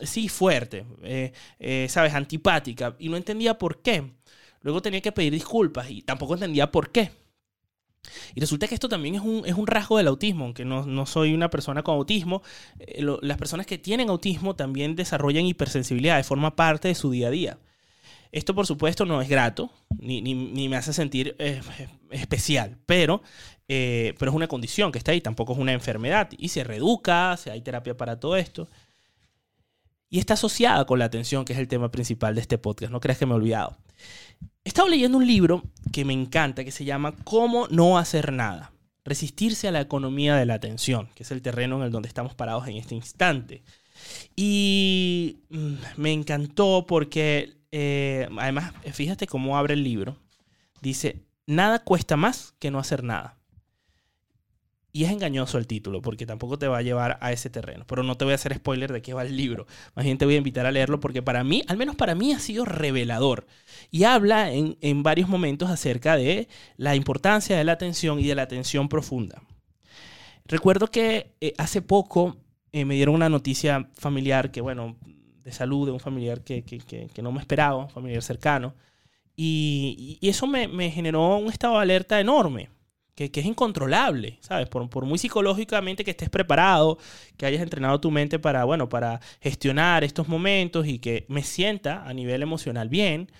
sí 0.00 0.28
fuerte, 0.28 0.84
¿sabes? 1.88 2.14
Antipática 2.14 2.94
y 2.98 3.08
no 3.08 3.16
entendía 3.16 3.58
por 3.58 3.82
qué. 3.82 4.17
Luego 4.60 4.82
tenía 4.82 5.00
que 5.00 5.12
pedir 5.12 5.32
disculpas 5.32 5.90
y 5.90 6.02
tampoco 6.02 6.34
entendía 6.34 6.70
por 6.70 6.90
qué. 6.90 7.10
Y 8.34 8.40
resulta 8.40 8.66
que 8.68 8.74
esto 8.74 8.88
también 8.88 9.16
es 9.16 9.20
un, 9.20 9.42
es 9.44 9.54
un 9.54 9.66
rasgo 9.66 9.98
del 9.98 10.06
autismo, 10.08 10.44
aunque 10.44 10.64
no, 10.64 10.86
no 10.86 11.04
soy 11.04 11.34
una 11.34 11.50
persona 11.50 11.82
con 11.82 11.96
autismo. 11.96 12.42
eh, 12.78 13.04
las 13.22 13.36
personas 13.38 13.66
que 13.66 13.76
tienen 13.78 14.08
autismo 14.08 14.56
también 14.56 14.96
desarrollan 14.96 15.44
hipersensibilidad, 15.46 16.22
forma 16.24 16.56
parte 16.56 16.88
de 16.88 16.94
su 16.94 17.10
día 17.10 17.28
a 17.28 17.30
día. 17.30 17.58
Esto, 18.32 18.54
por 18.54 18.66
supuesto, 18.66 19.04
no 19.06 19.20
es 19.22 19.28
grato, 19.28 19.70
ni, 19.98 20.20
ni- 20.22 20.34
ni 20.34 20.68
me 20.68 20.76
hace 20.76 20.92
sentir 20.92 21.34
eh, 21.38 21.60
especial, 22.10 22.76
pero, 22.86 23.22
eh, 23.68 24.14
pero 24.18 24.30
es 24.30 24.36
una 24.36 24.48
condición 24.48 24.92
que 24.92 24.98
está 24.98 25.12
ahí, 25.12 25.20
tampoco 25.20 25.52
es 25.54 25.58
una 25.58 25.72
enfermedad. 25.72 26.28
Y 26.38 26.48
se 26.48 26.62
reeduca, 26.64 27.36
se, 27.36 27.50
hay 27.50 27.60
terapia 27.62 27.96
para 27.96 28.20
todo 28.20 28.36
esto. 28.36 28.68
Y 30.10 30.18
está 30.18 30.34
asociada 30.34 30.86
con 30.86 30.98
la 30.98 31.04
atención, 31.06 31.44
que 31.44 31.52
es 31.52 31.58
el 31.58 31.68
tema 31.68 31.90
principal 31.90 32.34
de 32.34 32.40
este 32.40 32.56
podcast. 32.58 32.90
No 32.92 33.00
creas 33.00 33.18
que 33.18 33.26
me 33.26 33.32
he 33.32 33.36
olvidado. 33.36 33.76
He 34.64 34.68
estado 34.68 34.88
leyendo 34.88 35.18
un 35.18 35.26
libro 35.26 35.62
que 35.92 36.04
me 36.04 36.12
encanta, 36.12 36.64
que 36.64 36.70
se 36.70 36.84
llama 36.84 37.14
Cómo 37.24 37.68
no 37.68 37.98
hacer 37.98 38.32
nada. 38.32 38.72
Resistirse 39.04 39.68
a 39.68 39.72
la 39.72 39.80
economía 39.80 40.36
de 40.36 40.44
la 40.44 40.54
atención, 40.54 41.08
que 41.14 41.22
es 41.22 41.30
el 41.30 41.40
terreno 41.40 41.76
en 41.76 41.84
el 41.84 41.90
donde 41.90 42.08
estamos 42.08 42.34
parados 42.34 42.68
en 42.68 42.76
este 42.76 42.94
instante. 42.94 43.62
Y 44.36 45.38
mm, 45.48 45.74
me 45.96 46.12
encantó 46.12 46.84
porque, 46.86 47.56
eh, 47.72 48.28
además, 48.38 48.72
fíjate 48.92 49.26
cómo 49.26 49.56
abre 49.56 49.74
el 49.74 49.84
libro. 49.84 50.18
Dice, 50.82 51.24
nada 51.46 51.82
cuesta 51.82 52.16
más 52.16 52.54
que 52.58 52.70
no 52.70 52.78
hacer 52.78 53.02
nada. 53.02 53.37
Y 54.98 55.04
es 55.04 55.10
engañoso 55.12 55.58
el 55.58 55.66
título, 55.68 56.02
porque 56.02 56.26
tampoco 56.26 56.58
te 56.58 56.66
va 56.66 56.78
a 56.78 56.82
llevar 56.82 57.18
a 57.20 57.30
ese 57.30 57.50
terreno. 57.50 57.84
Pero 57.86 58.02
no 58.02 58.16
te 58.16 58.24
voy 58.24 58.32
a 58.32 58.34
hacer 58.34 58.54
spoiler 58.54 58.92
de 58.92 59.00
qué 59.00 59.14
va 59.14 59.22
el 59.22 59.36
libro. 59.36 59.66
Más 59.94 60.04
bien 60.04 60.18
te 60.18 60.24
voy 60.24 60.34
a 60.34 60.38
invitar 60.38 60.66
a 60.66 60.72
leerlo 60.72 60.98
porque 60.98 61.22
para 61.22 61.44
mí, 61.44 61.62
al 61.68 61.76
menos 61.76 61.94
para 61.96 62.14
mí, 62.16 62.32
ha 62.32 62.40
sido 62.40 62.64
revelador. 62.64 63.46
Y 63.90 64.04
habla 64.04 64.50
en, 64.52 64.76
en 64.80 65.02
varios 65.04 65.28
momentos 65.28 65.70
acerca 65.70 66.16
de 66.16 66.48
la 66.76 66.96
importancia 66.96 67.56
de 67.56 67.64
la 67.64 67.72
atención 67.72 68.18
y 68.18 68.26
de 68.26 68.34
la 68.34 68.42
atención 68.42 68.88
profunda. 68.88 69.40
Recuerdo 70.46 70.88
que 70.90 71.34
eh, 71.40 71.54
hace 71.58 71.82
poco 71.82 72.36
eh, 72.72 72.84
me 72.84 72.94
dieron 72.94 73.14
una 73.14 73.28
noticia 73.28 73.90
familiar 73.94 74.50
que, 74.50 74.60
bueno, 74.60 74.96
de 75.44 75.52
salud 75.52 75.86
de 75.86 75.92
un 75.92 76.00
familiar 76.00 76.42
que, 76.42 76.62
que- 76.62 76.78
que- 77.12 77.22
no 77.22 77.32
me 77.32 77.40
esperaba, 77.40 77.76
un 77.76 77.90
familiar 77.90 78.22
cercano. 78.22 78.74
Y, 79.36 80.18
y 80.20 80.28
eso 80.28 80.46
me, 80.46 80.68
me 80.68 80.90
generó 80.90 81.36
un 81.38 81.48
estado 81.50 81.76
de 81.76 81.82
alerta 81.82 82.20
enorme, 82.20 82.70
que, 83.26 83.40
es 83.40 83.46
incontrolable, 83.46 84.38
¿sabes? 84.40 84.68
Por, 84.68 84.88
por 84.88 85.04
muy 85.04 85.18
psicológicamente 85.18 86.04
que 86.04 86.12
estés 86.12 86.30
preparado, 86.30 86.98
que 87.36 87.46
hayas 87.46 87.62
entrenado 87.62 88.00
tu 88.00 88.12
mente 88.12 88.38
para, 88.38 88.64
bueno, 88.64 88.88
para 88.88 89.20
gestionar 89.40 90.04
estos 90.04 90.28
momentos 90.28 90.86
y 90.86 91.00
que 91.00 91.26
me 91.28 91.42
sienta 91.42 92.06
a 92.06 92.14
nivel 92.14 92.42
emocional 92.42 92.88
bien, 92.88 93.30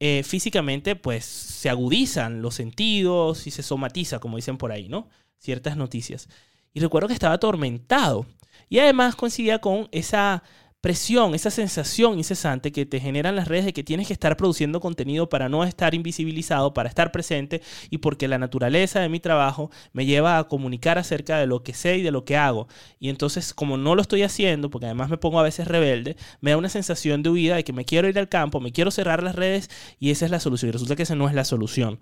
eh, 0.00 0.22
físicamente 0.24 0.96
pues 0.96 1.24
se 1.24 1.68
agudizan 1.70 2.42
los 2.42 2.54
sentidos 2.56 3.46
y 3.46 3.52
se 3.52 3.62
somatiza, 3.62 4.18
como 4.18 4.36
dicen 4.36 4.56
por 4.56 4.72
ahí, 4.72 4.88
¿no? 4.88 5.08
Ciertas 5.38 5.76
noticias. 5.76 6.28
Y 6.74 6.80
recuerdo 6.80 7.06
que 7.06 7.14
estaba 7.14 7.34
atormentado. 7.34 8.26
Y 8.68 8.78
además 8.78 9.14
coincidía 9.14 9.60
con 9.60 9.88
esa 9.92 10.42
presión, 10.80 11.34
esa 11.34 11.50
sensación 11.50 12.18
incesante 12.18 12.72
que 12.72 12.86
te 12.86 13.00
generan 13.00 13.36
las 13.36 13.48
redes 13.48 13.66
de 13.66 13.72
que 13.72 13.84
tienes 13.84 14.06
que 14.06 14.12
estar 14.12 14.36
produciendo 14.36 14.80
contenido 14.80 15.28
para 15.28 15.48
no 15.48 15.64
estar 15.64 15.94
invisibilizado, 15.94 16.72
para 16.72 16.88
estar 16.88 17.12
presente 17.12 17.60
y 17.90 17.98
porque 17.98 18.28
la 18.28 18.38
naturaleza 18.38 19.00
de 19.00 19.08
mi 19.08 19.20
trabajo 19.20 19.70
me 19.92 20.06
lleva 20.06 20.38
a 20.38 20.44
comunicar 20.44 20.98
acerca 20.98 21.38
de 21.38 21.46
lo 21.46 21.62
que 21.62 21.74
sé 21.74 21.98
y 21.98 22.02
de 22.02 22.10
lo 22.10 22.24
que 22.24 22.36
hago. 22.36 22.68
Y 22.98 23.10
entonces, 23.10 23.52
como 23.52 23.76
no 23.76 23.94
lo 23.94 24.02
estoy 24.02 24.22
haciendo, 24.22 24.70
porque 24.70 24.86
además 24.86 25.10
me 25.10 25.18
pongo 25.18 25.38
a 25.40 25.44
veces 25.44 25.68
rebelde, 25.68 26.16
me 26.40 26.52
da 26.52 26.56
una 26.56 26.68
sensación 26.68 27.22
de 27.22 27.30
huida 27.30 27.56
de 27.56 27.64
que 27.64 27.72
me 27.72 27.84
quiero 27.84 28.08
ir 28.08 28.18
al 28.18 28.28
campo, 28.28 28.60
me 28.60 28.72
quiero 28.72 28.90
cerrar 28.90 29.22
las 29.22 29.34
redes 29.34 29.70
y 29.98 30.10
esa 30.10 30.24
es 30.24 30.30
la 30.30 30.40
solución. 30.40 30.70
Y 30.70 30.72
resulta 30.72 30.96
que 30.96 31.02
esa 31.02 31.14
no 31.14 31.28
es 31.28 31.34
la 31.34 31.44
solución. 31.44 32.00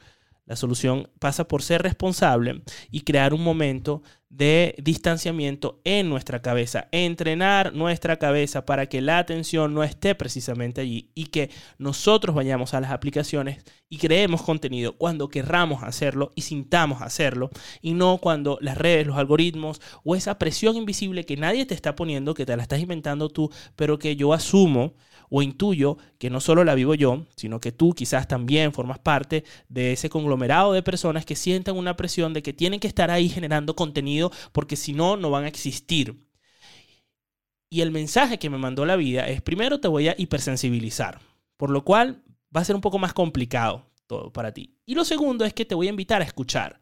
La 0.48 0.56
solución 0.56 1.10
pasa 1.18 1.46
por 1.46 1.62
ser 1.62 1.82
responsable 1.82 2.62
y 2.90 3.02
crear 3.02 3.34
un 3.34 3.44
momento 3.44 4.02
de 4.30 4.74
distanciamiento 4.82 5.82
en 5.84 6.08
nuestra 6.08 6.40
cabeza, 6.40 6.88
entrenar 6.90 7.74
nuestra 7.74 8.16
cabeza 8.16 8.64
para 8.64 8.86
que 8.86 9.02
la 9.02 9.18
atención 9.18 9.74
no 9.74 9.84
esté 9.84 10.14
precisamente 10.14 10.80
allí 10.80 11.10
y 11.14 11.26
que 11.26 11.50
nosotros 11.76 12.34
vayamos 12.34 12.72
a 12.72 12.80
las 12.80 12.92
aplicaciones 12.92 13.62
y 13.90 13.98
creemos 13.98 14.40
contenido 14.40 14.96
cuando 14.96 15.28
querramos 15.28 15.82
hacerlo 15.82 16.32
y 16.34 16.40
sintamos 16.40 17.02
hacerlo 17.02 17.50
y 17.82 17.92
no 17.92 18.16
cuando 18.16 18.56
las 18.62 18.78
redes, 18.78 19.06
los 19.06 19.18
algoritmos 19.18 19.82
o 20.02 20.16
esa 20.16 20.38
presión 20.38 20.76
invisible 20.76 21.26
que 21.26 21.36
nadie 21.36 21.66
te 21.66 21.74
está 21.74 21.94
poniendo, 21.94 22.32
que 22.32 22.46
te 22.46 22.56
la 22.56 22.62
estás 22.62 22.80
inventando 22.80 23.28
tú, 23.28 23.50
pero 23.76 23.98
que 23.98 24.16
yo 24.16 24.32
asumo 24.32 24.94
o 25.30 25.42
intuyo 25.42 25.98
que 26.18 26.30
no 26.30 26.40
solo 26.40 26.64
la 26.64 26.74
vivo 26.74 26.94
yo, 26.94 27.26
sino 27.36 27.60
que 27.60 27.72
tú 27.72 27.92
quizás 27.92 28.28
también 28.28 28.72
formas 28.72 28.98
parte 28.98 29.44
de 29.68 29.92
ese 29.92 30.08
conglomerado 30.08 30.72
de 30.72 30.82
personas 30.82 31.24
que 31.24 31.36
sientan 31.36 31.76
una 31.76 31.96
presión 31.96 32.32
de 32.32 32.42
que 32.42 32.52
tienen 32.52 32.80
que 32.80 32.88
estar 32.88 33.10
ahí 33.10 33.28
generando 33.28 33.76
contenido 33.76 34.30
porque 34.52 34.76
si 34.76 34.92
no, 34.92 35.16
no 35.16 35.30
van 35.30 35.44
a 35.44 35.48
existir. 35.48 36.28
Y 37.70 37.82
el 37.82 37.90
mensaje 37.90 38.38
que 38.38 38.50
me 38.50 38.58
mandó 38.58 38.86
la 38.86 38.96
vida 38.96 39.28
es, 39.28 39.42
primero 39.42 39.78
te 39.80 39.88
voy 39.88 40.08
a 40.08 40.14
hipersensibilizar, 40.16 41.20
por 41.56 41.70
lo 41.70 41.84
cual 41.84 42.22
va 42.54 42.62
a 42.62 42.64
ser 42.64 42.74
un 42.74 42.80
poco 42.80 42.98
más 42.98 43.12
complicado 43.12 43.88
todo 44.06 44.32
para 44.32 44.52
ti. 44.52 44.74
Y 44.86 44.94
lo 44.94 45.04
segundo 45.04 45.44
es 45.44 45.54
que 45.54 45.64
te 45.64 45.76
voy 45.76 45.86
a 45.86 45.90
invitar 45.90 46.22
a 46.22 46.24
escuchar. 46.24 46.80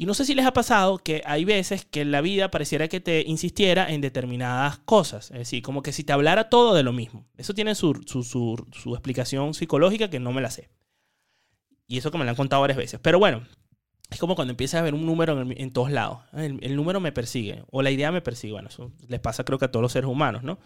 Y 0.00 0.06
no 0.06 0.14
sé 0.14 0.24
si 0.24 0.34
les 0.34 0.46
ha 0.46 0.54
pasado 0.54 0.96
que 0.96 1.20
hay 1.26 1.44
veces 1.44 1.84
que 1.84 2.06
la 2.06 2.22
vida 2.22 2.50
pareciera 2.50 2.88
que 2.88 3.00
te 3.00 3.22
insistiera 3.26 3.92
en 3.92 4.00
determinadas 4.00 4.78
cosas. 4.78 5.30
Es 5.30 5.40
decir, 5.40 5.62
como 5.62 5.82
que 5.82 5.92
si 5.92 6.04
te 6.04 6.14
hablara 6.14 6.48
todo 6.48 6.74
de 6.74 6.82
lo 6.82 6.94
mismo. 6.94 7.26
Eso 7.36 7.52
tiene 7.52 7.74
su, 7.74 7.92
su, 8.06 8.22
su, 8.22 8.94
explicación 8.94 9.52
psicológica 9.52 10.08
que 10.08 10.18
no 10.18 10.32
me 10.32 10.40
la 10.40 10.50
sé. 10.50 10.70
Y 11.86 11.98
eso 11.98 12.10
que 12.10 12.16
me 12.16 12.24
lo 12.24 12.30
han 12.30 12.36
contado 12.36 12.62
varias 12.62 12.78
veces. 12.78 12.98
Pero 13.02 13.18
bueno, 13.18 13.42
es 14.08 14.18
como 14.18 14.36
cuando 14.36 14.52
empiezas 14.52 14.80
a 14.80 14.84
ver 14.84 14.94
un 14.94 15.04
número 15.04 15.38
en, 15.38 15.52
en 15.60 15.70
todos 15.70 15.90
lados. 15.90 16.20
El, 16.32 16.58
el 16.62 16.76
número 16.76 16.98
me 16.98 17.12
persigue. 17.12 17.64
O 17.70 17.82
la 17.82 17.90
idea 17.90 18.10
me 18.10 18.22
persigue. 18.22 18.54
Bueno, 18.54 18.70
eso 18.70 18.92
les 19.06 19.20
pasa 19.20 19.44
creo 19.44 19.58
que 19.58 19.66
a 19.66 19.70
todos 19.70 19.82
los 19.82 19.92
seres 19.92 20.08
humanos, 20.08 20.42
¿no? 20.42 20.60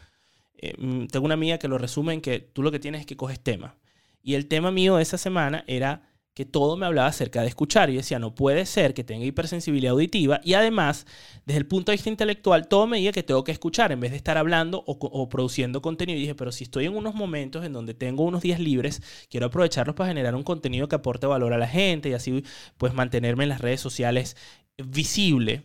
Eh, 0.58 0.74
mm, 0.78 1.06
tengo 1.06 1.24
una 1.24 1.34
amiga 1.34 1.58
que 1.58 1.66
lo 1.66 1.78
resume 1.78 2.14
en 2.14 2.20
que 2.20 2.38
tú 2.38 2.62
lo 2.62 2.70
que 2.70 2.78
tienes 2.78 3.00
es 3.00 3.06
que 3.06 3.16
coges 3.16 3.40
tema. 3.40 3.78
Y 4.22 4.34
el 4.34 4.46
tema 4.46 4.70
mío 4.70 4.94
de 4.94 5.02
esa 5.02 5.18
semana 5.18 5.64
era 5.66 6.13
que 6.34 6.44
todo 6.44 6.76
me 6.76 6.84
hablaba 6.84 7.08
acerca 7.08 7.42
de 7.42 7.48
escuchar. 7.48 7.90
Y 7.90 7.96
decía, 7.96 8.18
no 8.18 8.34
puede 8.34 8.66
ser 8.66 8.92
que 8.92 9.04
tenga 9.04 9.24
hipersensibilidad 9.24 9.92
auditiva. 9.92 10.40
Y 10.42 10.54
además, 10.54 11.06
desde 11.46 11.58
el 11.58 11.66
punto 11.66 11.92
de 11.92 11.96
vista 11.96 12.10
intelectual, 12.10 12.66
todo 12.68 12.86
me 12.88 12.98
diga 12.98 13.12
que 13.12 13.22
tengo 13.22 13.44
que 13.44 13.52
escuchar 13.52 13.92
en 13.92 14.00
vez 14.00 14.10
de 14.10 14.16
estar 14.16 14.36
hablando 14.36 14.82
o, 14.86 15.28
produciendo 15.28 15.80
contenido. 15.80 16.18
Y 16.18 16.22
dije, 16.22 16.34
pero 16.34 16.50
si 16.52 16.64
estoy 16.64 16.86
en 16.86 16.96
unos 16.96 17.14
momentos 17.14 17.64
en 17.64 17.72
donde 17.72 17.94
tengo 17.94 18.24
unos 18.24 18.42
días 18.42 18.58
libres, 18.58 19.00
quiero 19.30 19.46
aprovecharlos 19.46 19.94
para 19.94 20.08
generar 20.08 20.34
un 20.34 20.42
contenido 20.42 20.88
que 20.88 20.96
aporte 20.96 21.26
valor 21.26 21.52
a 21.52 21.58
la 21.58 21.68
gente 21.68 22.08
y 22.10 22.14
así 22.14 22.44
pues 22.78 22.92
mantenerme 22.94 23.44
en 23.44 23.50
las 23.50 23.60
redes 23.60 23.80
sociales 23.80 24.36
visible. 24.76 25.62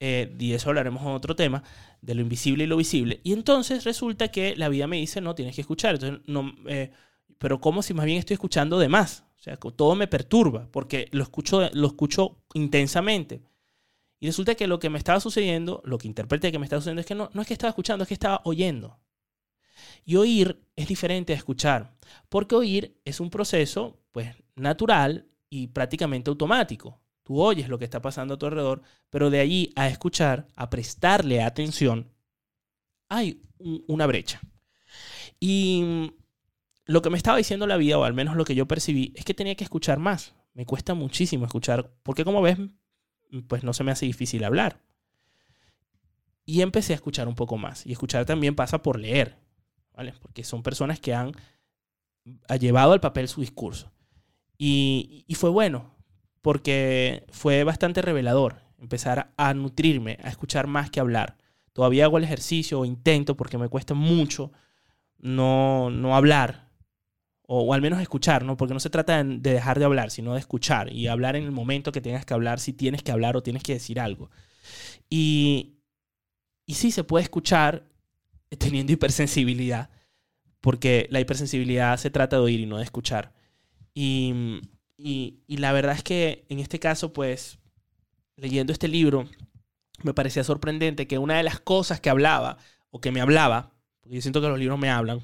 Eh, 0.00 0.36
y 0.38 0.52
eso 0.52 0.68
hablaremos 0.68 1.02
en 1.02 1.08
otro 1.08 1.34
tema, 1.34 1.64
de 2.02 2.14
lo 2.14 2.20
invisible 2.20 2.64
y 2.64 2.66
lo 2.66 2.76
visible. 2.76 3.20
Y 3.24 3.32
entonces 3.32 3.84
resulta 3.84 4.28
que 4.28 4.54
la 4.54 4.68
vida 4.68 4.86
me 4.86 4.98
dice, 4.98 5.20
no, 5.20 5.34
tienes 5.34 5.54
que 5.54 5.62
escuchar. 5.62 5.94
Entonces, 5.94 6.20
no, 6.26 6.54
eh, 6.66 6.92
pero 7.38 7.60
como 7.60 7.82
si 7.82 7.94
más 7.94 8.06
bien 8.06 8.18
estoy 8.18 8.34
escuchando 8.34 8.78
de 8.78 8.88
más. 8.88 9.24
O 9.38 9.40
sea, 9.40 9.56
todo 9.56 9.94
me 9.94 10.08
perturba 10.08 10.68
porque 10.72 11.08
lo 11.12 11.22
escucho, 11.22 11.68
lo 11.72 11.86
escucho 11.86 12.38
intensamente. 12.54 13.42
Y 14.20 14.26
resulta 14.26 14.56
que 14.56 14.66
lo 14.66 14.80
que 14.80 14.90
me 14.90 14.98
estaba 14.98 15.20
sucediendo, 15.20 15.80
lo 15.84 15.98
que 15.98 16.08
interpreté 16.08 16.50
que 16.50 16.58
me 16.58 16.66
estaba 16.66 16.80
sucediendo 16.80 17.00
es 17.00 17.06
que 17.06 17.14
no, 17.14 17.30
no 17.32 17.42
es 17.42 17.46
que 17.48 17.54
estaba 17.54 17.70
escuchando, 17.70 18.02
es 18.02 18.08
que 18.08 18.14
estaba 18.14 18.40
oyendo. 18.44 18.98
Y 20.04 20.16
oír 20.16 20.60
es 20.74 20.88
diferente 20.88 21.32
a 21.32 21.36
escuchar, 21.36 21.94
porque 22.28 22.56
oír 22.56 23.00
es 23.04 23.20
un 23.20 23.30
proceso 23.30 24.00
pues 24.12 24.34
natural 24.56 25.28
y 25.50 25.68
prácticamente 25.68 26.30
automático. 26.30 27.00
Tú 27.22 27.40
oyes 27.40 27.68
lo 27.68 27.78
que 27.78 27.84
está 27.84 28.00
pasando 28.00 28.34
a 28.34 28.38
tu 28.38 28.46
alrededor, 28.46 28.82
pero 29.10 29.30
de 29.30 29.40
allí 29.40 29.72
a 29.76 29.88
escuchar, 29.88 30.48
a 30.56 30.70
prestarle 30.70 31.42
atención, 31.42 32.10
hay 33.08 33.42
un- 33.58 33.84
una 33.86 34.06
brecha. 34.06 34.40
Y 35.38 36.12
lo 36.88 37.02
que 37.02 37.10
me 37.10 37.18
estaba 37.18 37.36
diciendo 37.36 37.66
la 37.66 37.76
vida, 37.76 37.98
o 37.98 38.04
al 38.04 38.14
menos 38.14 38.34
lo 38.34 38.46
que 38.46 38.54
yo 38.54 38.66
percibí, 38.66 39.12
es 39.14 39.26
que 39.26 39.34
tenía 39.34 39.54
que 39.54 39.62
escuchar 39.62 39.98
más. 39.98 40.34
Me 40.54 40.64
cuesta 40.64 40.94
muchísimo 40.94 41.44
escuchar, 41.44 41.92
porque 42.02 42.24
como 42.24 42.40
ves, 42.40 42.56
pues 43.46 43.62
no 43.62 43.74
se 43.74 43.84
me 43.84 43.92
hace 43.92 44.06
difícil 44.06 44.42
hablar. 44.42 44.82
Y 46.46 46.62
empecé 46.62 46.94
a 46.94 46.96
escuchar 46.96 47.28
un 47.28 47.34
poco 47.34 47.58
más. 47.58 47.84
Y 47.86 47.92
escuchar 47.92 48.24
también 48.24 48.56
pasa 48.56 48.80
por 48.80 48.98
leer, 48.98 49.36
¿vale? 49.92 50.14
Porque 50.22 50.44
son 50.44 50.62
personas 50.62 50.98
que 50.98 51.12
han 51.12 51.32
ha 52.48 52.56
llevado 52.56 52.94
al 52.94 53.00
papel 53.00 53.28
su 53.28 53.42
discurso. 53.42 53.92
Y, 54.56 55.26
y 55.28 55.34
fue 55.34 55.50
bueno, 55.50 55.94
porque 56.40 57.26
fue 57.28 57.64
bastante 57.64 58.00
revelador 58.00 58.62
empezar 58.78 59.34
a 59.36 59.52
nutrirme, 59.52 60.18
a 60.22 60.30
escuchar 60.30 60.66
más 60.68 60.90
que 60.90 61.00
hablar. 61.00 61.36
Todavía 61.74 62.04
hago 62.04 62.16
el 62.16 62.24
ejercicio 62.24 62.80
o 62.80 62.86
intento, 62.86 63.36
porque 63.36 63.58
me 63.58 63.68
cuesta 63.68 63.92
mucho 63.92 64.52
no, 65.18 65.90
no 65.90 66.16
hablar, 66.16 66.67
o, 67.50 67.72
al 67.72 67.80
menos 67.80 68.00
escuchar, 68.00 68.44
¿no? 68.44 68.58
Porque 68.58 68.74
no 68.74 68.80
se 68.80 68.90
trata 68.90 69.24
de, 69.24 69.38
de 69.38 69.52
dejar 69.54 69.78
de 69.78 69.86
hablar, 69.86 70.10
sino 70.10 70.34
de 70.34 70.40
escuchar 70.40 70.92
y 70.92 71.06
hablar 71.06 71.34
en 71.34 71.44
el 71.44 71.50
momento 71.50 71.92
que 71.92 72.02
tengas 72.02 72.26
que 72.26 72.34
hablar, 72.34 72.60
si 72.60 72.74
tienes 72.74 73.02
que 73.02 73.10
hablar 73.10 73.38
o 73.38 73.42
tienes 73.42 73.62
que 73.62 73.72
decir 73.72 73.98
algo. 73.98 74.30
Y, 75.08 75.78
y 76.66 76.74
sí 76.74 76.90
se 76.90 77.04
puede 77.04 77.22
escuchar 77.22 77.88
teniendo 78.58 78.92
hipersensibilidad, 78.92 79.88
porque 80.60 81.08
la 81.10 81.20
hipersensibilidad 81.20 81.96
se 81.96 82.10
trata 82.10 82.36
de 82.36 82.42
oír 82.42 82.60
y 82.60 82.66
no 82.66 82.76
de 82.76 82.84
escuchar. 82.84 83.32
Y, 83.94 84.60
y, 84.98 85.56
la 85.56 85.72
verdad 85.72 85.94
es 85.94 86.02
que 86.02 86.44
en 86.50 86.58
este 86.58 86.78
caso, 86.78 87.14
pues, 87.14 87.58
leyendo 88.36 88.74
este 88.74 88.88
libro, 88.88 89.26
me 90.02 90.12
parecía 90.12 90.44
sorprendente 90.44 91.06
que 91.06 91.16
una 91.16 91.38
de 91.38 91.42
las 91.42 91.60
cosas 91.60 92.00
que 92.00 92.10
hablaba, 92.10 92.58
o 92.90 93.00
que 93.00 93.12
me 93.12 93.22
hablaba, 93.22 93.72
porque 94.00 94.16
yo 94.16 94.22
siento 94.22 94.42
que 94.42 94.48
los 94.48 94.58
libros 94.58 94.78
me 94.78 94.90
hablan, 94.90 95.20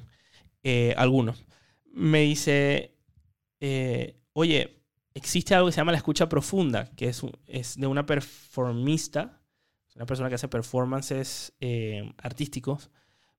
eh, 0.63 0.95
algunos, 0.97 1.45
me 1.95 2.21
dice, 2.21 2.93
eh, 3.61 4.19
oye, 4.33 4.83
existe 5.13 5.55
algo 5.55 5.67
que 5.67 5.71
se 5.71 5.77
llama 5.77 5.93
la 5.93 5.97
escucha 5.97 6.27
profunda, 6.27 6.91
que 6.95 7.07
es, 7.07 7.21
es 7.47 7.79
de 7.79 7.87
una 7.87 8.05
performista, 8.05 9.39
una 9.95 10.05
persona 10.05 10.27
que 10.27 10.35
hace 10.35 10.49
performances 10.49 11.53
eh, 11.61 12.13
artísticos, 12.17 12.91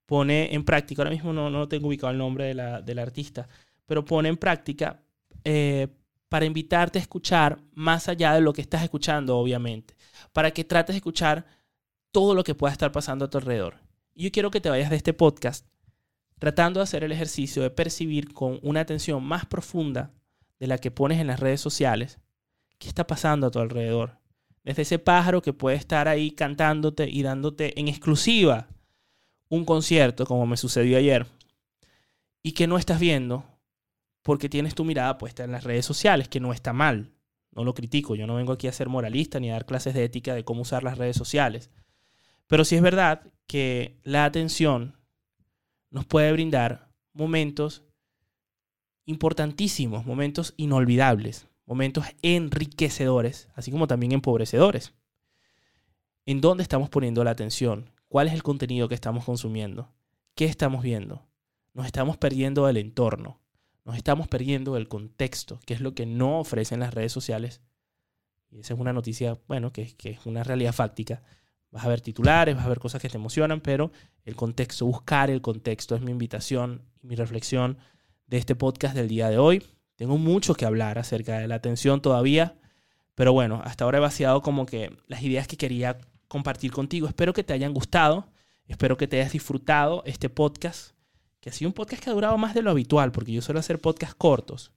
pone 0.06 0.54
en 0.54 0.64
práctica, 0.64 1.02
ahora 1.02 1.10
mismo 1.10 1.34
no, 1.34 1.50
no 1.50 1.68
tengo 1.68 1.88
ubicado 1.88 2.10
el 2.10 2.18
nombre 2.18 2.46
de 2.46 2.54
la, 2.54 2.80
del 2.80 2.98
artista, 2.98 3.46
pero 3.84 4.06
pone 4.06 4.30
en 4.30 4.38
práctica 4.38 5.02
eh, 5.44 5.88
para 6.30 6.46
invitarte 6.46 6.98
a 6.98 7.02
escuchar 7.02 7.60
más 7.74 8.08
allá 8.08 8.32
de 8.32 8.40
lo 8.40 8.54
que 8.54 8.62
estás 8.62 8.82
escuchando, 8.82 9.36
obviamente, 9.36 9.94
para 10.32 10.50
que 10.50 10.64
trates 10.64 10.94
de 10.94 10.98
escuchar 10.98 11.44
todo 12.10 12.34
lo 12.34 12.42
que 12.42 12.54
pueda 12.54 12.72
estar 12.72 12.90
pasando 12.90 13.26
a 13.26 13.30
tu 13.30 13.36
alrededor. 13.36 13.76
Yo 14.14 14.32
quiero 14.32 14.50
que 14.50 14.62
te 14.62 14.70
vayas 14.70 14.88
de 14.88 14.96
este 14.96 15.12
podcast 15.12 15.66
tratando 16.38 16.80
de 16.80 16.84
hacer 16.84 17.04
el 17.04 17.12
ejercicio 17.12 17.62
de 17.62 17.70
percibir 17.70 18.32
con 18.32 18.58
una 18.62 18.80
atención 18.80 19.24
más 19.24 19.46
profunda 19.46 20.12
de 20.58 20.66
la 20.66 20.78
que 20.78 20.90
pones 20.90 21.20
en 21.20 21.26
las 21.26 21.40
redes 21.40 21.60
sociales, 21.60 22.18
qué 22.78 22.88
está 22.88 23.06
pasando 23.06 23.46
a 23.46 23.50
tu 23.50 23.58
alrededor. 23.58 24.18
Desde 24.64 24.82
ese 24.82 24.98
pájaro 24.98 25.42
que 25.42 25.52
puede 25.52 25.76
estar 25.76 26.08
ahí 26.08 26.30
cantándote 26.30 27.08
y 27.08 27.22
dándote 27.22 27.78
en 27.78 27.88
exclusiva 27.88 28.68
un 29.48 29.64
concierto, 29.64 30.26
como 30.26 30.46
me 30.46 30.56
sucedió 30.56 30.98
ayer, 30.98 31.26
y 32.42 32.52
que 32.52 32.66
no 32.66 32.78
estás 32.78 33.00
viendo 33.00 33.44
porque 34.22 34.48
tienes 34.48 34.74
tu 34.74 34.84
mirada 34.84 35.18
puesta 35.18 35.44
en 35.44 35.52
las 35.52 35.62
redes 35.62 35.86
sociales, 35.86 36.28
que 36.28 36.40
no 36.40 36.52
está 36.52 36.72
mal. 36.72 37.12
No 37.52 37.64
lo 37.64 37.74
critico, 37.74 38.16
yo 38.16 38.26
no 38.26 38.34
vengo 38.34 38.52
aquí 38.52 38.66
a 38.66 38.72
ser 38.72 38.88
moralista 38.88 39.38
ni 39.38 39.50
a 39.50 39.54
dar 39.54 39.66
clases 39.66 39.94
de 39.94 40.04
ética 40.04 40.34
de 40.34 40.44
cómo 40.44 40.62
usar 40.62 40.82
las 40.82 40.98
redes 40.98 41.16
sociales. 41.16 41.70
Pero 42.48 42.64
sí 42.64 42.74
es 42.74 42.82
verdad 42.82 43.22
que 43.46 44.00
la 44.02 44.24
atención 44.24 44.96
nos 45.96 46.04
puede 46.04 46.30
brindar 46.30 46.90
momentos 47.14 47.82
importantísimos, 49.06 50.04
momentos 50.04 50.52
inolvidables, 50.58 51.48
momentos 51.64 52.04
enriquecedores, 52.20 53.48
así 53.54 53.70
como 53.70 53.86
también 53.86 54.12
empobrecedores. 54.12 54.92
¿En 56.26 56.42
dónde 56.42 56.62
estamos 56.62 56.90
poniendo 56.90 57.24
la 57.24 57.30
atención? 57.30 57.92
¿Cuál 58.08 58.26
es 58.26 58.34
el 58.34 58.42
contenido 58.42 58.90
que 58.90 58.94
estamos 58.94 59.24
consumiendo? 59.24 59.90
¿Qué 60.34 60.44
estamos 60.44 60.82
viendo? 60.82 61.26
Nos 61.72 61.86
estamos 61.86 62.18
perdiendo 62.18 62.66
del 62.66 62.76
entorno, 62.76 63.40
nos 63.86 63.96
estamos 63.96 64.28
perdiendo 64.28 64.74
del 64.74 64.88
contexto, 64.88 65.60
que 65.64 65.72
es 65.72 65.80
lo 65.80 65.94
que 65.94 66.04
no 66.04 66.40
ofrecen 66.40 66.80
las 66.80 66.92
redes 66.92 67.12
sociales. 67.12 67.62
Y 68.50 68.60
esa 68.60 68.74
es 68.74 68.80
una 68.80 68.92
noticia, 68.92 69.38
bueno, 69.48 69.72
que, 69.72 69.96
que 69.96 70.10
es 70.10 70.26
una 70.26 70.44
realidad 70.44 70.74
fáctica. 70.74 71.22
Vas 71.70 71.84
a 71.84 71.88
ver 71.88 72.00
titulares, 72.00 72.56
vas 72.56 72.64
a 72.64 72.68
ver 72.68 72.78
cosas 72.78 73.02
que 73.02 73.08
te 73.08 73.16
emocionan, 73.16 73.60
pero 73.60 73.92
el 74.24 74.36
contexto, 74.36 74.86
buscar 74.86 75.30
el 75.30 75.42
contexto 75.42 75.94
es 75.94 76.02
mi 76.02 76.10
invitación 76.10 76.82
y 77.02 77.06
mi 77.08 77.16
reflexión 77.16 77.78
de 78.26 78.38
este 78.38 78.54
podcast 78.54 78.94
del 78.94 79.08
día 79.08 79.28
de 79.28 79.38
hoy. 79.38 79.62
Tengo 79.96 80.18
mucho 80.18 80.54
que 80.54 80.66
hablar 80.66 80.98
acerca 80.98 81.38
de 81.38 81.48
la 81.48 81.56
atención 81.56 82.00
todavía, 82.00 82.56
pero 83.14 83.32
bueno, 83.32 83.62
hasta 83.64 83.84
ahora 83.84 83.98
he 83.98 84.00
vaciado 84.00 84.42
como 84.42 84.66
que 84.66 84.96
las 85.06 85.22
ideas 85.22 85.48
que 85.48 85.56
quería 85.56 85.98
compartir 86.28 86.72
contigo. 86.72 87.08
Espero 87.08 87.32
que 87.32 87.44
te 87.44 87.52
hayan 87.52 87.72
gustado, 87.72 88.28
espero 88.66 88.96
que 88.96 89.08
te 89.08 89.20
hayas 89.20 89.32
disfrutado 89.32 90.02
este 90.06 90.28
podcast, 90.28 90.92
que 91.40 91.50
ha 91.50 91.52
sido 91.52 91.70
un 91.70 91.74
podcast 91.74 92.02
que 92.02 92.10
ha 92.10 92.12
durado 92.14 92.36
más 92.36 92.54
de 92.54 92.62
lo 92.62 92.70
habitual, 92.70 93.12
porque 93.12 93.32
yo 93.32 93.42
suelo 93.42 93.60
hacer 93.60 93.80
podcasts 93.80 94.16
cortos, 94.16 94.72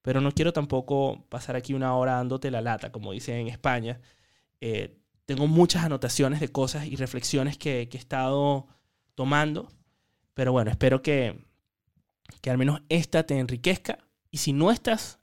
pero 0.00 0.20
no 0.20 0.32
quiero 0.32 0.52
tampoco 0.52 1.26
pasar 1.28 1.56
aquí 1.56 1.74
una 1.74 1.94
hora 1.94 2.14
dándote 2.14 2.50
la 2.50 2.60
lata, 2.60 2.90
como 2.92 3.12
dicen 3.12 3.36
en 3.36 3.48
España. 3.48 4.00
Eh, 4.60 5.01
tengo 5.26 5.46
muchas 5.46 5.84
anotaciones 5.84 6.40
de 6.40 6.48
cosas 6.48 6.86
y 6.86 6.96
reflexiones 6.96 7.56
que, 7.56 7.88
he 7.90 7.96
estado 7.96 8.66
tomando, 9.14 9.68
pero 10.34 10.52
bueno, 10.52 10.70
espero 10.70 11.02
que, 11.02 11.44
que 12.40 12.50
al 12.50 12.58
menos 12.58 12.82
esta 12.88 13.24
te 13.24 13.38
enriquezca. 13.38 13.98
Y 14.30 14.38
si 14.38 14.52
no 14.52 14.70
estás, 14.70 15.20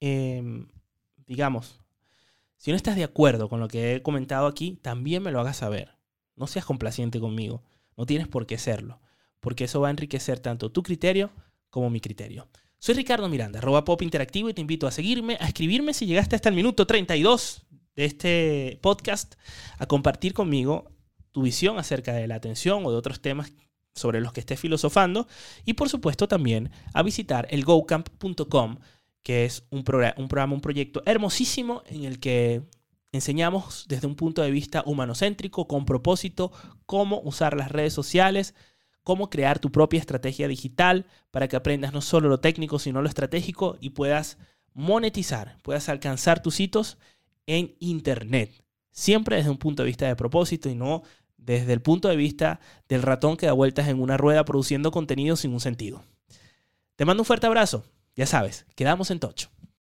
em, 0.00 0.68
digamos, 1.26 1.80
si 2.56 2.70
no 2.70 2.76
estás 2.76 2.96
de 2.96 3.04
acuerdo 3.04 3.48
con 3.48 3.60
lo 3.60 3.68
que 3.68 3.94
he 3.94 4.02
comentado 4.02 4.46
aquí, 4.46 4.78
también 4.82 5.22
me 5.22 5.32
lo 5.32 5.40
hagas 5.40 5.56
saber. 5.56 5.96
No 6.36 6.46
seas 6.46 6.64
complaciente 6.64 7.18
conmigo. 7.18 7.62
No 7.96 8.06
tienes 8.06 8.28
por 8.28 8.46
qué 8.46 8.58
serlo. 8.58 9.00
Porque 9.40 9.64
eso 9.64 9.80
va 9.80 9.88
a 9.88 9.90
enriquecer 9.90 10.38
tanto 10.38 10.70
tu 10.70 10.82
criterio 10.82 11.32
como 11.70 11.90
mi 11.90 12.00
criterio. 12.00 12.46
Soy 12.78 12.94
Ricardo 12.94 13.28
Miranda, 13.28 13.58
arroba 13.58 13.84
pop 13.84 14.02
interactivo 14.02 14.48
y 14.48 14.54
te 14.54 14.60
invito 14.60 14.86
a 14.86 14.92
seguirme, 14.92 15.36
a 15.40 15.46
escribirme 15.46 15.94
si 15.94 16.06
llegaste 16.06 16.36
hasta 16.36 16.48
el 16.48 16.54
minuto 16.54 16.86
32 16.86 17.64
de 17.96 18.04
este 18.04 18.78
podcast, 18.82 19.34
a 19.78 19.86
compartir 19.86 20.34
conmigo 20.34 20.90
tu 21.30 21.42
visión 21.42 21.78
acerca 21.78 22.12
de 22.12 22.26
la 22.26 22.36
atención 22.36 22.84
o 22.84 22.90
de 22.90 22.96
otros 22.96 23.20
temas 23.20 23.52
sobre 23.94 24.20
los 24.20 24.32
que 24.32 24.40
estés 24.40 24.58
filosofando 24.58 25.26
y 25.64 25.74
por 25.74 25.88
supuesto 25.88 26.28
también 26.28 26.70
a 26.94 27.02
visitar 27.02 27.46
el 27.50 27.64
gocamp.com 27.64 28.78
que 29.22 29.44
es 29.44 29.64
un, 29.70 29.84
un 30.16 30.28
programa, 30.28 30.54
un 30.54 30.60
proyecto 30.60 31.02
hermosísimo 31.06 31.82
en 31.86 32.04
el 32.04 32.18
que 32.18 32.62
enseñamos 33.12 33.84
desde 33.88 34.06
un 34.06 34.16
punto 34.16 34.42
de 34.42 34.50
vista 34.50 34.82
humanocéntrico, 34.86 35.68
con 35.68 35.84
propósito, 35.84 36.50
cómo 36.86 37.20
usar 37.20 37.56
las 37.56 37.70
redes 37.70 37.92
sociales, 37.92 38.54
cómo 39.04 39.30
crear 39.30 39.58
tu 39.58 39.70
propia 39.70 40.00
estrategia 40.00 40.48
digital 40.48 41.06
para 41.30 41.46
que 41.46 41.56
aprendas 41.56 41.92
no 41.92 42.00
solo 42.00 42.28
lo 42.28 42.40
técnico, 42.40 42.78
sino 42.78 43.02
lo 43.02 43.08
estratégico 43.08 43.76
y 43.80 43.90
puedas 43.90 44.38
monetizar, 44.72 45.58
puedas 45.62 45.88
alcanzar 45.88 46.42
tus 46.42 46.58
hitos 46.58 46.98
en 47.46 47.74
Internet. 47.78 48.52
Siempre 48.90 49.36
desde 49.36 49.50
un 49.50 49.58
punto 49.58 49.82
de 49.82 49.88
vista 49.88 50.06
de 50.06 50.16
propósito 50.16 50.68
y 50.68 50.74
no 50.74 51.02
desde 51.36 51.72
el 51.72 51.82
punto 51.82 52.08
de 52.08 52.16
vista 52.16 52.60
del 52.88 53.02
ratón 53.02 53.36
que 53.36 53.46
da 53.46 53.52
vueltas 53.52 53.88
en 53.88 54.00
una 54.00 54.16
rueda 54.16 54.44
produciendo 54.44 54.90
contenido 54.90 55.36
sin 55.36 55.52
un 55.52 55.60
sentido. 55.60 56.04
Te 56.96 57.04
mando 57.04 57.22
un 57.22 57.26
fuerte 57.26 57.46
abrazo. 57.46 57.84
Ya 58.14 58.26
sabes, 58.26 58.66
quedamos 58.74 59.10
en 59.10 59.20
tocho. 59.20 59.48